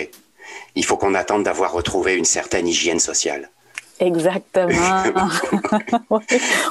Il 0.75 0.85
faut 0.85 0.97
qu'on 0.97 1.13
attende 1.13 1.43
d'avoir 1.43 1.71
retrouvé 1.71 2.15
une 2.15 2.25
certaine 2.25 2.67
hygiène 2.67 2.99
sociale. 2.99 3.49
Exactement. 3.99 5.03
ouais. 6.09 6.19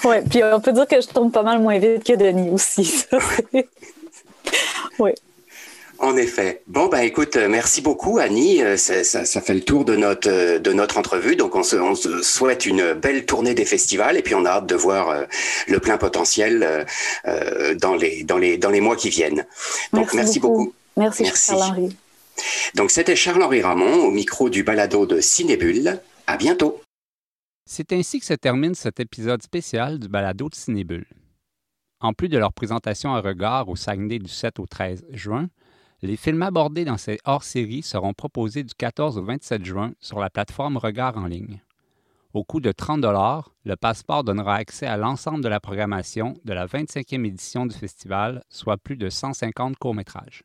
ouais. 0.05 0.23
Puis 0.31 0.43
on 0.45 0.61
peut 0.61 0.73
dire 0.73 0.87
que 0.87 1.01
je 1.01 1.09
tombe 1.09 1.33
pas 1.33 1.43
mal 1.43 1.61
moins 1.61 1.79
vite 1.79 2.05
que 2.05 2.15
Denis 2.15 2.51
aussi. 2.51 3.05
oui. 4.99 5.13
En 6.01 6.17
effet. 6.17 6.63
Bon, 6.69 6.87
ben 6.87 7.01
écoute, 7.01 7.35
euh, 7.35 7.49
merci 7.49 7.81
beaucoup 7.81 8.19
Annie. 8.19 8.63
Euh, 8.63 8.77
ça, 8.77 9.03
ça, 9.03 9.25
ça, 9.25 9.41
fait 9.41 9.55
le 9.55 9.63
tour 9.63 9.85
de 9.85 9.97
notre, 9.97 10.31
euh, 10.31 10.61
de 10.61 10.73
notre 10.73 10.97
entrevue. 10.97 11.35
Donc 11.35 11.57
on 11.57 11.65
se, 11.65 11.75
on 11.75 11.97
se, 11.97 12.23
souhaite 12.23 12.67
une 12.67 12.93
belle 12.93 13.27
tournée 13.27 13.55
des 13.55 13.65
festivals 13.65 14.17
et 14.17 14.23
puis 14.23 14.37
on 14.37 14.45
a 14.45 14.51
hâte 14.51 14.67
de 14.67 14.77
voir 14.77 15.27
le 15.67 15.81
plein 15.81 15.99
potentiel 15.99 16.87
dans, 17.81 17.97
les, 17.97 18.23
dans, 18.23 18.39
les, 18.39 18.59
dans 18.59 18.71
les 18.71 18.81
mois 18.81 18.95
qui 18.95 19.11
viennent. 19.11 19.45
Donc 19.93 20.15
merci, 20.15 20.39
beaucoup. 20.39 20.73
Merci, 20.97 21.25
merci. 21.25 21.51
Charles-Henri. 21.51 21.97
Donc 22.77 22.93
c'était 22.93 23.17
Charles-Henri 23.17 23.63
Ramon 23.63 24.05
au 24.05 24.11
micro 24.13 24.51
du 24.51 24.63
balado 24.63 25.05
de 25.05 25.21
Cinébule. 25.21 25.99
À 26.29 26.37
bientôt. 26.37 26.81
C'est 27.71 27.93
ainsi 27.93 28.19
que 28.19 28.25
se 28.25 28.33
termine 28.33 28.75
cet 28.75 28.99
épisode 28.99 29.43
spécial 29.43 29.99
du 29.99 30.09
balado 30.09 30.49
de 30.49 30.55
Cinébule. 30.55 31.07
En 32.01 32.15
plus 32.15 32.31
de 32.31 32.39
leur 32.39 32.55
présentation 32.55 33.15
à 33.15 33.21
regard 33.21 33.69
au 33.69 33.77
Saguenay 33.77 34.19
du 34.19 34.31
7 34.31 34.59
au 34.59 34.65
13 34.65 35.05
juin, 35.11 35.51
les 36.01 36.17
films 36.17 36.41
abordés 36.41 36.87
dans 36.87 36.97
ces 36.97 37.19
hors-séries 37.27 37.83
seront 37.83 38.15
proposés 38.15 38.65
du 38.65 38.73
14 38.73 39.19
au 39.19 39.23
27 39.23 39.67
juin 39.67 39.93
sur 40.01 40.19
la 40.19 40.31
plateforme 40.31 40.79
Regard 40.79 41.19
en 41.19 41.27
ligne. 41.27 41.63
Au 42.33 42.43
coût 42.43 42.61
de 42.61 42.73
30 42.73 43.05
le 43.65 43.77
passeport 43.77 44.25
donnera 44.25 44.55
accès 44.55 44.87
à 44.87 44.97
l'ensemble 44.97 45.45
de 45.45 45.49
la 45.49 45.61
programmation 45.61 46.41
de 46.47 46.55
la 46.55 46.67
25e 46.67 47.27
édition 47.27 47.67
du 47.67 47.77
festival, 47.77 48.45
soit 48.49 48.79
plus 48.79 48.97
de 48.97 49.11
150 49.11 49.77
courts-métrages. 49.77 50.43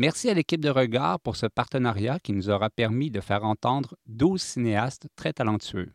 Merci 0.00 0.30
à 0.30 0.34
l'équipe 0.34 0.60
de 0.60 0.70
Regard 0.70 1.18
pour 1.18 1.34
ce 1.34 1.46
partenariat 1.46 2.20
qui 2.20 2.32
nous 2.32 2.50
aura 2.50 2.70
permis 2.70 3.10
de 3.10 3.20
faire 3.20 3.42
entendre 3.42 3.96
12 4.06 4.40
cinéastes 4.40 5.08
très 5.16 5.32
talentueux. 5.32 5.90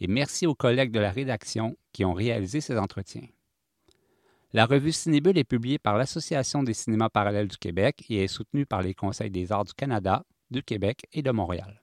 Et 0.00 0.08
merci 0.08 0.48
aux 0.48 0.56
collègues 0.56 0.90
de 0.90 0.98
la 0.98 1.12
rédaction 1.12 1.76
qui 1.92 2.04
ont 2.04 2.12
réalisé 2.12 2.60
ces 2.60 2.76
entretiens. 2.76 3.28
La 4.52 4.66
revue 4.66 4.90
Cinébule 4.90 5.38
est 5.38 5.44
publiée 5.44 5.78
par 5.78 5.96
l'Association 5.96 6.64
des 6.64 6.74
cinémas 6.74 7.08
parallèles 7.08 7.46
du 7.46 7.56
Québec 7.56 8.04
et 8.08 8.24
est 8.24 8.28
soutenue 8.28 8.66
par 8.66 8.82
les 8.82 8.94
Conseils 8.94 9.30
des 9.30 9.52
arts 9.52 9.64
du 9.64 9.74
Canada, 9.74 10.24
du 10.50 10.64
Québec 10.64 11.06
et 11.12 11.22
de 11.22 11.30
Montréal. 11.30 11.82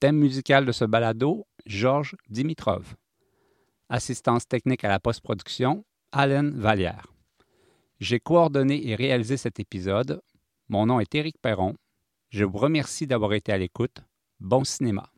Thème 0.00 0.16
musical 0.16 0.66
de 0.66 0.72
ce 0.72 0.84
balado, 0.84 1.46
Georges 1.66 2.16
Dimitrov. 2.30 2.96
Assistance 3.88 4.48
technique 4.48 4.82
à 4.82 4.88
la 4.88 4.98
post-production, 4.98 5.84
Alain 6.10 6.50
Vallière. 6.50 7.12
J'ai 8.00 8.20
coordonné 8.20 8.88
et 8.88 8.94
réalisé 8.94 9.36
cet 9.36 9.58
épisode. 9.58 10.20
Mon 10.70 10.84
nom 10.84 11.00
est 11.00 11.14
Éric 11.14 11.36
Perron. 11.40 11.74
Je 12.28 12.44
vous 12.44 12.58
remercie 12.58 13.06
d'avoir 13.06 13.32
été 13.32 13.52
à 13.52 13.56
l'écoute. 13.56 14.02
Bon 14.38 14.64
cinéma. 14.64 15.10